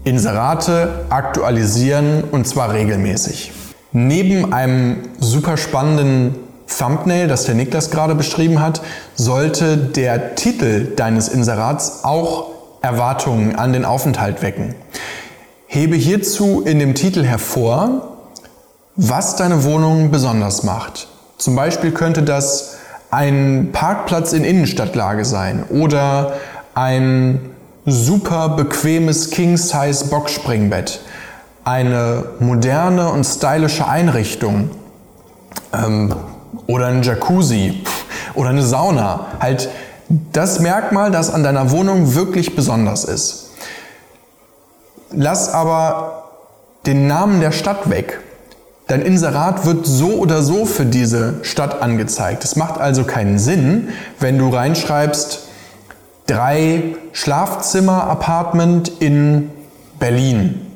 Inserate 0.03 1.05
aktualisieren 1.09 2.23
und 2.31 2.47
zwar 2.47 2.73
regelmäßig. 2.73 3.51
Neben 3.91 4.51
einem 4.53 4.97
super 5.19 5.57
spannenden 5.57 6.35
Thumbnail, 6.77 7.27
das 7.27 7.45
der 7.45 7.55
Niklas 7.55 7.91
gerade 7.91 8.15
beschrieben 8.15 8.61
hat, 8.61 8.81
sollte 9.15 9.77
der 9.77 10.35
Titel 10.35 10.95
deines 10.95 11.27
Inserats 11.27 12.03
auch 12.03 12.47
Erwartungen 12.81 13.55
an 13.55 13.73
den 13.73 13.85
Aufenthalt 13.85 14.41
wecken. 14.41 14.75
Hebe 15.67 15.95
hierzu 15.95 16.61
in 16.61 16.79
dem 16.79 16.95
Titel 16.95 17.23
hervor, 17.23 18.17
was 18.95 19.35
deine 19.35 19.63
Wohnung 19.63 20.11
besonders 20.11 20.63
macht. 20.63 21.07
Zum 21.37 21.55
Beispiel 21.55 21.91
könnte 21.91 22.23
das 22.23 22.77
ein 23.11 23.69
Parkplatz 23.71 24.33
in 24.33 24.43
Innenstadtlage 24.43 25.25
sein 25.25 25.63
oder 25.69 26.33
ein 26.75 27.39
super 27.85 28.49
bequemes 28.49 29.31
King-Size 29.31 30.05
Boxspringbett, 30.05 31.01
eine 31.63 32.25
moderne 32.39 33.09
und 33.09 33.23
stylische 33.23 33.87
Einrichtung, 33.87 34.69
ähm, 35.73 36.13
oder 36.69 36.85
ein 36.87 37.01
Jacuzzi 37.01 37.81
oder 38.35 38.49
eine 38.49 38.61
Sauna. 38.61 39.25
Halt 39.39 39.69
das 40.31 40.59
Merkmal, 40.59 41.09
das 41.09 41.33
an 41.33 41.43
deiner 41.43 41.71
Wohnung 41.71 42.13
wirklich 42.13 42.55
besonders 42.55 43.05
ist. 43.05 43.49
Lass 45.11 45.51
aber 45.51 46.29
den 46.85 47.07
Namen 47.07 47.41
der 47.41 47.51
Stadt 47.51 47.89
weg. 47.89 48.19
Dein 48.85 49.01
Inserat 49.01 49.65
wird 49.65 49.87
so 49.87 50.13
oder 50.13 50.43
so 50.43 50.65
für 50.65 50.85
diese 50.85 51.43
Stadt 51.43 51.81
angezeigt. 51.81 52.43
Es 52.43 52.55
macht 52.55 52.79
also 52.79 53.03
keinen 53.03 53.39
Sinn, 53.39 53.89
wenn 54.19 54.37
du 54.37 54.49
reinschreibst, 54.49 55.39
drei 56.27 56.95
Schlafzimmer-Apartment 57.13 58.91
in 58.99 59.49
Berlin. 59.99 60.67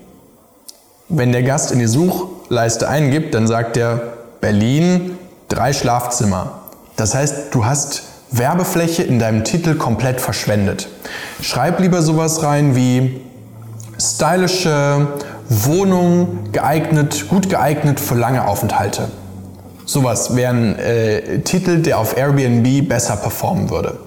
Wenn 1.08 1.32
der 1.32 1.44
Gast 1.44 1.72
in 1.72 1.78
die 1.78 1.86
Suchleiste 1.86 2.90
eingibt, 2.90 3.36
dann 3.36 3.46
sagt 3.46 3.78
er 3.78 4.14
Berlin, 4.42 5.18
drei 5.54 5.74
Schlafzimmer. 5.74 6.60
Das 6.96 7.16
heißt, 7.16 7.54
du 7.54 7.66
hast 7.66 8.04
Werbefläche 8.32 9.04
in 9.04 9.20
deinem 9.20 9.44
Titel 9.44 9.76
komplett 9.76 10.20
verschwendet. 10.20 10.88
Schreib 11.42 11.80
lieber 11.80 12.02
sowas 12.02 12.44
rein 12.44 12.76
wie 12.76 13.22
stylische 14.00 15.08
Wohnung 15.50 16.52
geeignet, 16.52 17.26
gut 17.30 17.50
geeignet 17.50 18.00
für 18.00 18.16
lange 18.16 18.48
Aufenthalte. 18.48 19.10
Sowas 19.86 20.36
wäre 20.36 20.54
ein 20.54 20.80
äh, 20.80 21.40
Titel, 21.40 21.82
der 21.82 22.00
auf 22.00 22.18
Airbnb 22.18 22.88
besser 22.88 23.18
performen 23.18 23.70
würde. 23.70 24.00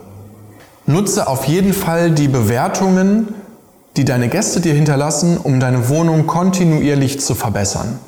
Nutze 0.86 1.28
auf 1.28 1.44
jeden 1.44 1.72
Fall 1.72 2.10
die 2.10 2.28
Bewertungen, 2.28 3.34
die 3.96 4.04
deine 4.04 4.28
Gäste 4.28 4.60
dir 4.60 4.74
hinterlassen, 4.74 5.36
um 5.36 5.60
deine 5.60 5.88
Wohnung 5.88 6.26
kontinuierlich 6.26 7.20
zu 7.20 7.34
verbessern. 7.34 7.98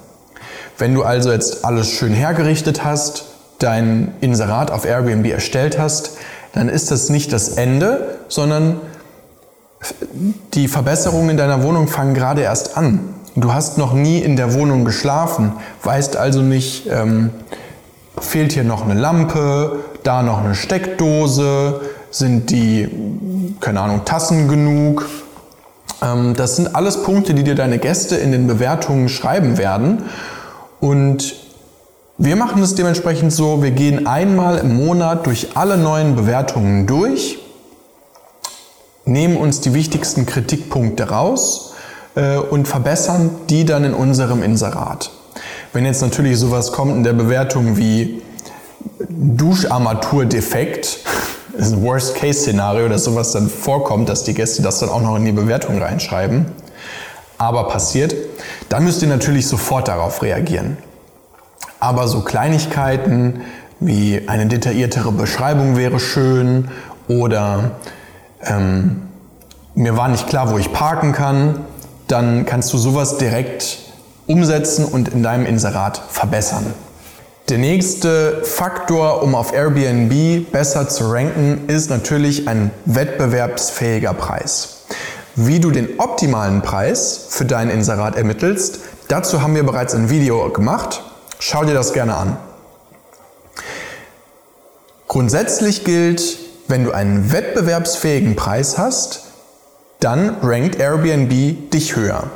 Wenn 0.78 0.94
du 0.94 1.02
also 1.02 1.32
jetzt 1.32 1.64
alles 1.64 1.88
schön 1.88 2.12
hergerichtet 2.12 2.84
hast, 2.84 3.27
dein 3.58 4.12
Inserat 4.20 4.70
auf 4.70 4.84
Airbnb 4.84 5.26
erstellt 5.26 5.78
hast, 5.78 6.12
dann 6.52 6.68
ist 6.68 6.90
das 6.90 7.08
nicht 7.10 7.32
das 7.32 7.50
Ende, 7.50 8.18
sondern 8.28 8.80
die 10.54 10.68
Verbesserungen 10.68 11.30
in 11.30 11.36
deiner 11.36 11.62
Wohnung 11.62 11.88
fangen 11.88 12.14
gerade 12.14 12.42
erst 12.42 12.76
an. 12.76 13.14
Du 13.36 13.52
hast 13.52 13.78
noch 13.78 13.92
nie 13.92 14.18
in 14.18 14.36
der 14.36 14.54
Wohnung 14.54 14.84
geschlafen, 14.84 15.52
weißt 15.82 16.16
also 16.16 16.42
nicht, 16.42 16.88
ähm, 16.90 17.30
fehlt 18.18 18.52
hier 18.52 18.64
noch 18.64 18.84
eine 18.84 18.98
Lampe, 18.98 19.78
da 20.02 20.22
noch 20.22 20.44
eine 20.44 20.56
Steckdose, 20.56 21.80
sind 22.10 22.50
die, 22.50 22.88
keine 23.60 23.80
Ahnung, 23.80 24.04
Tassen 24.04 24.48
genug. 24.48 25.06
Ähm, 26.02 26.34
das 26.34 26.56
sind 26.56 26.74
alles 26.74 27.02
Punkte, 27.02 27.34
die 27.34 27.44
dir 27.44 27.54
deine 27.54 27.78
Gäste 27.78 28.16
in 28.16 28.32
den 28.32 28.46
Bewertungen 28.46 29.08
schreiben 29.08 29.58
werden. 29.58 30.04
Und 30.80 31.47
wir 32.18 32.36
machen 32.36 32.62
es 32.62 32.74
dementsprechend 32.74 33.32
so, 33.32 33.62
wir 33.62 33.70
gehen 33.70 34.06
einmal 34.06 34.58
im 34.58 34.76
Monat 34.76 35.26
durch 35.26 35.56
alle 35.56 35.76
neuen 35.76 36.16
Bewertungen 36.16 36.86
durch, 36.86 37.38
nehmen 39.04 39.36
uns 39.36 39.60
die 39.60 39.72
wichtigsten 39.72 40.26
Kritikpunkte 40.26 41.10
raus, 41.10 41.68
äh, 42.18 42.36
und 42.36 42.66
verbessern 42.66 43.30
die 43.48 43.64
dann 43.64 43.84
in 43.84 43.94
unserem 43.94 44.42
Inserat. 44.42 45.10
Wenn 45.72 45.84
jetzt 45.84 46.02
natürlich 46.02 46.38
sowas 46.38 46.72
kommt 46.72 46.96
in 46.96 47.04
der 47.04 47.12
Bewertung 47.12 47.76
wie 47.76 48.20
Duscharmatur-Defekt, 49.08 50.98
ist 51.56 51.72
ein 51.72 51.82
Worst-Case-Szenario, 51.84 52.88
dass 52.88 53.04
sowas 53.04 53.30
dann 53.30 53.48
vorkommt, 53.48 54.08
dass 54.08 54.24
die 54.24 54.34
Gäste 54.34 54.62
das 54.62 54.80
dann 54.80 54.88
auch 54.88 55.02
noch 55.02 55.16
in 55.16 55.24
die 55.24 55.32
Bewertung 55.32 55.80
reinschreiben, 55.80 56.46
aber 57.36 57.68
passiert, 57.68 58.16
dann 58.68 58.82
müsst 58.84 59.02
ihr 59.02 59.08
natürlich 59.08 59.46
sofort 59.46 59.86
darauf 59.86 60.22
reagieren. 60.22 60.78
Aber 61.80 62.08
so 62.08 62.20
Kleinigkeiten 62.20 63.42
wie 63.80 64.28
eine 64.28 64.46
detailliertere 64.46 65.12
Beschreibung 65.12 65.76
wäre 65.76 66.00
schön 66.00 66.68
oder 67.06 67.72
ähm, 68.42 69.02
mir 69.74 69.96
war 69.96 70.08
nicht 70.08 70.26
klar, 70.26 70.50
wo 70.50 70.58
ich 70.58 70.72
parken 70.72 71.12
kann, 71.12 71.60
dann 72.08 72.46
kannst 72.46 72.72
du 72.72 72.78
sowas 72.78 73.18
direkt 73.18 73.78
umsetzen 74.26 74.84
und 74.84 75.08
in 75.08 75.22
deinem 75.22 75.46
Inserat 75.46 76.02
verbessern. 76.08 76.66
Der 77.48 77.58
nächste 77.58 78.42
Faktor, 78.44 79.22
um 79.22 79.34
auf 79.34 79.54
Airbnb 79.54 80.50
besser 80.52 80.88
zu 80.88 81.10
ranken, 81.10 81.66
ist 81.66 81.88
natürlich 81.88 82.46
ein 82.46 82.70
wettbewerbsfähiger 82.84 84.12
Preis. 84.12 84.84
Wie 85.34 85.60
du 85.60 85.70
den 85.70 85.98
optimalen 85.98 86.60
Preis 86.60 87.26
für 87.30 87.44
dein 87.44 87.70
Inserat 87.70 88.16
ermittelst, 88.16 88.80
dazu 89.06 89.40
haben 89.40 89.54
wir 89.54 89.64
bereits 89.64 89.94
ein 89.94 90.10
Video 90.10 90.50
gemacht. 90.50 91.04
Schau 91.38 91.64
dir 91.64 91.74
das 91.74 91.92
gerne 91.92 92.16
an. 92.16 92.36
Grundsätzlich 95.06 95.84
gilt, 95.84 96.38
wenn 96.66 96.82
du 96.84 96.90
einen 96.92 97.30
wettbewerbsfähigen 97.32 98.34
Preis 98.36 98.76
hast, 98.76 99.22
dann 100.00 100.36
rankt 100.42 100.80
Airbnb 100.80 101.70
dich 101.70 101.96
höher. 101.96 102.30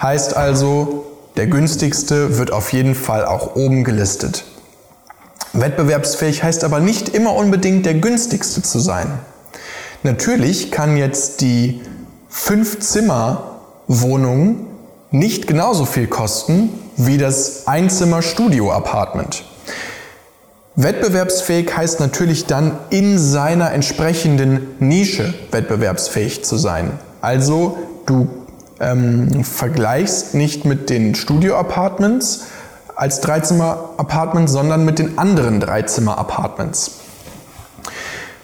Heißt 0.00 0.34
also, 0.36 1.04
der 1.36 1.46
günstigste 1.46 2.38
wird 2.38 2.50
auf 2.52 2.72
jeden 2.72 2.94
Fall 2.94 3.26
auch 3.26 3.56
oben 3.56 3.84
gelistet. 3.84 4.44
Wettbewerbsfähig 5.52 6.42
heißt 6.42 6.64
aber 6.64 6.80
nicht 6.80 7.10
immer 7.10 7.34
unbedingt 7.34 7.84
der 7.84 7.92
günstigste 7.94 8.62
zu 8.62 8.78
sein. 8.78 9.18
Natürlich 10.02 10.70
kann 10.70 10.96
jetzt 10.96 11.40
die 11.40 11.82
Fünf-Zimmer-Wohnung 12.28 14.66
nicht 15.10 15.46
genauso 15.46 15.84
viel 15.84 16.06
kosten 16.06 16.85
wie 16.96 17.18
das 17.18 17.66
Einzimmer-Studio-Apartment. 17.66 19.44
Wettbewerbsfähig 20.76 21.74
heißt 21.74 22.00
natürlich 22.00 22.46
dann 22.46 22.78
in 22.90 23.18
seiner 23.18 23.72
entsprechenden 23.72 24.74
Nische 24.78 25.32
wettbewerbsfähig 25.50 26.44
zu 26.44 26.56
sein. 26.56 26.98
Also 27.22 27.78
du 28.04 28.28
ähm, 28.78 29.42
vergleichst 29.42 30.34
nicht 30.34 30.64
mit 30.64 30.90
den 30.90 31.14
Studio-Apartments 31.14 32.44
als 32.94 33.20
Dreizimmer-Apartment, 33.20 34.50
sondern 34.50 34.84
mit 34.84 34.98
den 34.98 35.18
anderen 35.18 35.60
Dreizimmer-Apartments. 35.60 36.92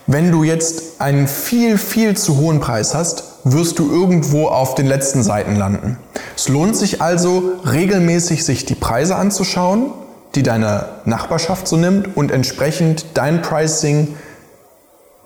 Wenn 0.06 0.30
du 0.30 0.42
jetzt 0.42 1.00
einen 1.00 1.28
viel, 1.28 1.78
viel 1.78 2.16
zu 2.16 2.36
hohen 2.38 2.60
Preis 2.60 2.94
hast, 2.94 3.24
wirst 3.44 3.78
du 3.78 3.90
irgendwo 3.90 4.46
auf 4.46 4.74
den 4.74 4.86
letzten 4.86 5.22
Seiten 5.22 5.56
landen. 5.56 5.98
Es 6.36 6.48
lohnt 6.48 6.76
sich 6.76 7.02
also, 7.02 7.54
regelmäßig 7.64 8.44
sich 8.44 8.64
die 8.64 8.74
Preise 8.74 9.16
anzuschauen, 9.16 9.92
die 10.34 10.42
deine 10.42 10.86
Nachbarschaft 11.04 11.68
so 11.68 11.76
nimmt 11.76 12.16
und 12.16 12.30
entsprechend 12.30 13.06
dein 13.14 13.42
Pricing 13.42 14.16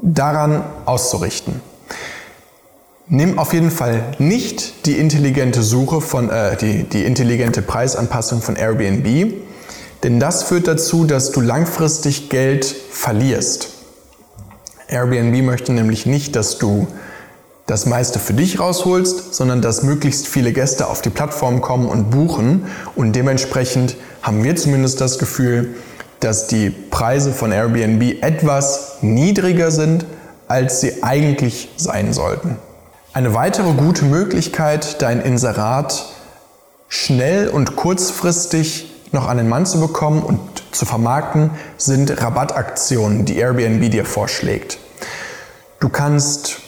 daran 0.01 0.65
auszurichten. 0.85 1.61
Nimm 3.09 3.39
auf 3.39 3.53
jeden 3.53 3.71
Fall 3.71 4.03
nicht 4.19 4.87
die 4.87 4.99
intelligente 4.99 5.63
Suche 5.63 6.01
von, 6.01 6.29
äh, 6.29 6.57
die, 6.57 6.83
die 6.85 7.05
intelligente 7.05 7.63
Preisanpassung 7.63 8.43
von 8.43 8.57
Airbnb, 8.57 9.33
denn 10.03 10.19
das 10.19 10.43
führt 10.43 10.67
dazu, 10.67 11.05
dass 11.05 11.31
du 11.31 11.41
langfristig 11.41 12.31
Geld 12.31 12.65
verlierst. 12.65 13.69
Airbnb 14.89 15.43
möchte 15.45 15.73
nämlich 15.73 16.07
nicht, 16.07 16.35
dass 16.35 16.59
du 16.59 16.89
das 17.67 17.85
meiste 17.85 18.21
für 18.21 18.33
dich 18.33 18.61
rausholst, 18.61 19.35
sondern 19.35 19.61
dass 19.61 19.83
möglichst 19.83 20.29
viele 20.29 20.53
Gäste 20.53 20.87
auf 20.87 21.03
die 21.03 21.11
Plattform 21.11 21.61
kommen 21.61 21.89
und 21.89 22.11
buchen. 22.11 22.67
Und 22.95 23.15
dementsprechend 23.15 23.97
haben 24.23 24.45
wir 24.45 24.55
zumindest 24.55 25.01
das 25.01 25.19
Gefühl, 25.19 25.75
dass 26.21 26.47
die 26.47 26.71
Preise 26.71 27.33
von 27.33 27.53
Airbnb 27.53 28.23
etwas 28.23 28.99
niedriger 29.03 29.71
sind, 29.71 30.07
als 30.49 30.81
sie 30.81 31.03
eigentlich 31.03 31.69
sein 31.77 32.13
sollten. 32.13 32.57
Eine 33.13 33.35
weitere 33.35 33.73
gute 33.73 34.05
Möglichkeit, 34.05 35.03
dein 35.03 35.21
Inserat 35.21 36.07
schnell 36.89 37.49
und 37.49 37.75
kurzfristig 37.75 38.93
noch 39.11 39.27
an 39.29 39.39
den 39.39 39.49
Mann 39.49 39.67
zu 39.67 39.81
bekommen 39.81 40.23
und 40.23 40.39
zu 40.71 40.85
vermarkten, 40.85 41.51
sind 41.79 42.23
Rabattaktionen, 42.23 43.25
die 43.25 43.37
Airbnb 43.39 43.91
dir 43.91 44.05
vorschlägt. 44.05 44.79
Du 45.81 45.89
kannst 45.89 46.61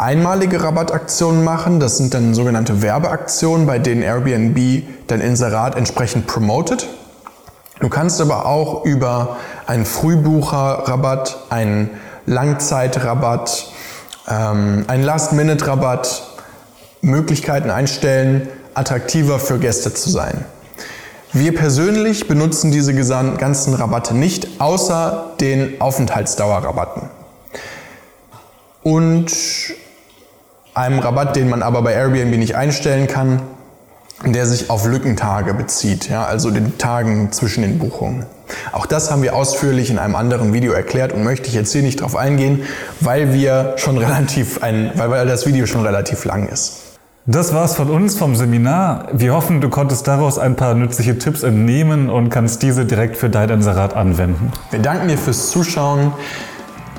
einmalige 0.00 0.62
Rabattaktionen 0.62 1.44
machen, 1.44 1.78
das 1.78 1.98
sind 1.98 2.14
dann 2.14 2.32
sogenannte 2.32 2.80
Werbeaktionen, 2.80 3.66
bei 3.66 3.78
denen 3.78 4.02
Airbnb 4.02 4.82
dein 5.06 5.20
Inserat 5.20 5.76
entsprechend 5.76 6.26
promotet. 6.26 6.88
Du 7.80 7.90
kannst 7.90 8.20
aber 8.20 8.46
auch 8.46 8.84
über 8.84 9.36
einen 9.66 9.84
Frühbucherrabatt, 9.84 11.44
einen 11.50 11.90
Langzeitrabatt, 12.24 13.72
ähm, 14.26 14.84
einen 14.88 15.04
Last-Minute-Rabatt, 15.04 16.22
Möglichkeiten 17.02 17.70
einstellen, 17.70 18.48
attraktiver 18.74 19.38
für 19.38 19.58
Gäste 19.58 19.92
zu 19.92 20.10
sein. 20.10 20.44
Wir 21.32 21.54
persönlich 21.54 22.26
benutzen 22.26 22.72
diese 22.72 22.94
ganzen 22.94 23.74
Rabatte 23.74 24.14
nicht, 24.14 24.60
außer 24.60 25.32
den 25.40 25.80
Aufenthaltsdauerrabatten. 25.80 27.02
Und 28.82 29.30
einem 30.74 30.98
Rabatt, 30.98 31.36
den 31.36 31.48
man 31.48 31.62
aber 31.62 31.82
bei 31.82 31.92
Airbnb 31.92 32.36
nicht 32.36 32.56
einstellen 32.56 33.06
kann, 33.06 33.42
der 34.24 34.46
sich 34.46 34.68
auf 34.70 34.86
Lückentage 34.86 35.54
bezieht, 35.54 36.08
ja, 36.10 36.24
also 36.24 36.50
den 36.50 36.76
Tagen 36.78 37.32
zwischen 37.32 37.62
den 37.62 37.78
Buchungen. 37.78 38.26
Auch 38.72 38.86
das 38.86 39.10
haben 39.10 39.22
wir 39.22 39.34
ausführlich 39.34 39.90
in 39.90 39.98
einem 39.98 40.14
anderen 40.14 40.52
Video 40.52 40.72
erklärt 40.72 41.12
und 41.12 41.24
möchte 41.24 41.48
ich 41.48 41.54
jetzt 41.54 41.72
hier 41.72 41.82
nicht 41.82 42.00
drauf 42.00 42.16
eingehen, 42.16 42.64
weil 43.00 43.32
wir 43.32 43.74
schon 43.76 43.96
relativ 43.96 44.62
ein, 44.62 44.92
weil 44.96 45.26
das 45.26 45.46
Video 45.46 45.66
schon 45.66 45.82
relativ 45.86 46.24
lang 46.24 46.48
ist. 46.48 46.80
Das 47.26 47.54
war's 47.54 47.74
von 47.74 47.90
uns 47.90 48.16
vom 48.16 48.34
Seminar. 48.34 49.08
Wir 49.12 49.34
hoffen, 49.34 49.60
du 49.60 49.68
konntest 49.68 50.08
daraus 50.08 50.38
ein 50.38 50.56
paar 50.56 50.74
nützliche 50.74 51.18
Tipps 51.18 51.42
entnehmen 51.42 52.10
und 52.10 52.30
kannst 52.30 52.62
diese 52.62 52.86
direkt 52.86 53.16
für 53.16 53.30
dein 53.30 53.50
Inserat 53.50 53.94
anwenden. 53.94 54.50
Wir 54.70 54.80
danken 54.80 55.08
dir 55.08 55.18
fürs 55.18 55.50
Zuschauen. 55.50 56.12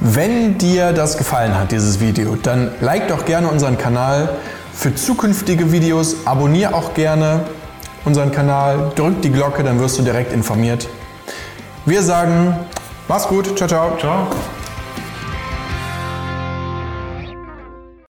Wenn 0.04 0.58
dir 0.58 0.94
das 0.94 1.16
gefallen 1.16 1.56
hat, 1.56 1.72
dieses 1.72 2.00
Video, 2.00 2.36
dann 2.36 2.72
like 2.82 3.08
doch 3.08 3.24
gerne 3.24 3.48
unseren 3.48 3.78
Kanal. 3.78 4.30
Für 4.74 4.96
zukünftige 4.96 5.72
Videos 5.72 6.26
abonniere 6.26 6.74
auch 6.74 6.96
gerne 6.96 7.42
unseren 8.04 8.32
Kanal, 8.32 8.94
drück 8.96 9.22
die 9.22 9.30
Glocke, 9.32 9.64
dann 9.64 9.80
wirst 9.80 10.00
du 10.00 10.02
direkt 10.02 10.34
informiert. 10.34 10.90
Wir 11.86 12.02
sagen, 12.02 12.56
mach's 13.08 13.28
gut, 13.28 13.56
ciao, 13.56 13.68
ciao. 13.68 13.98
Ciao. 14.00 14.28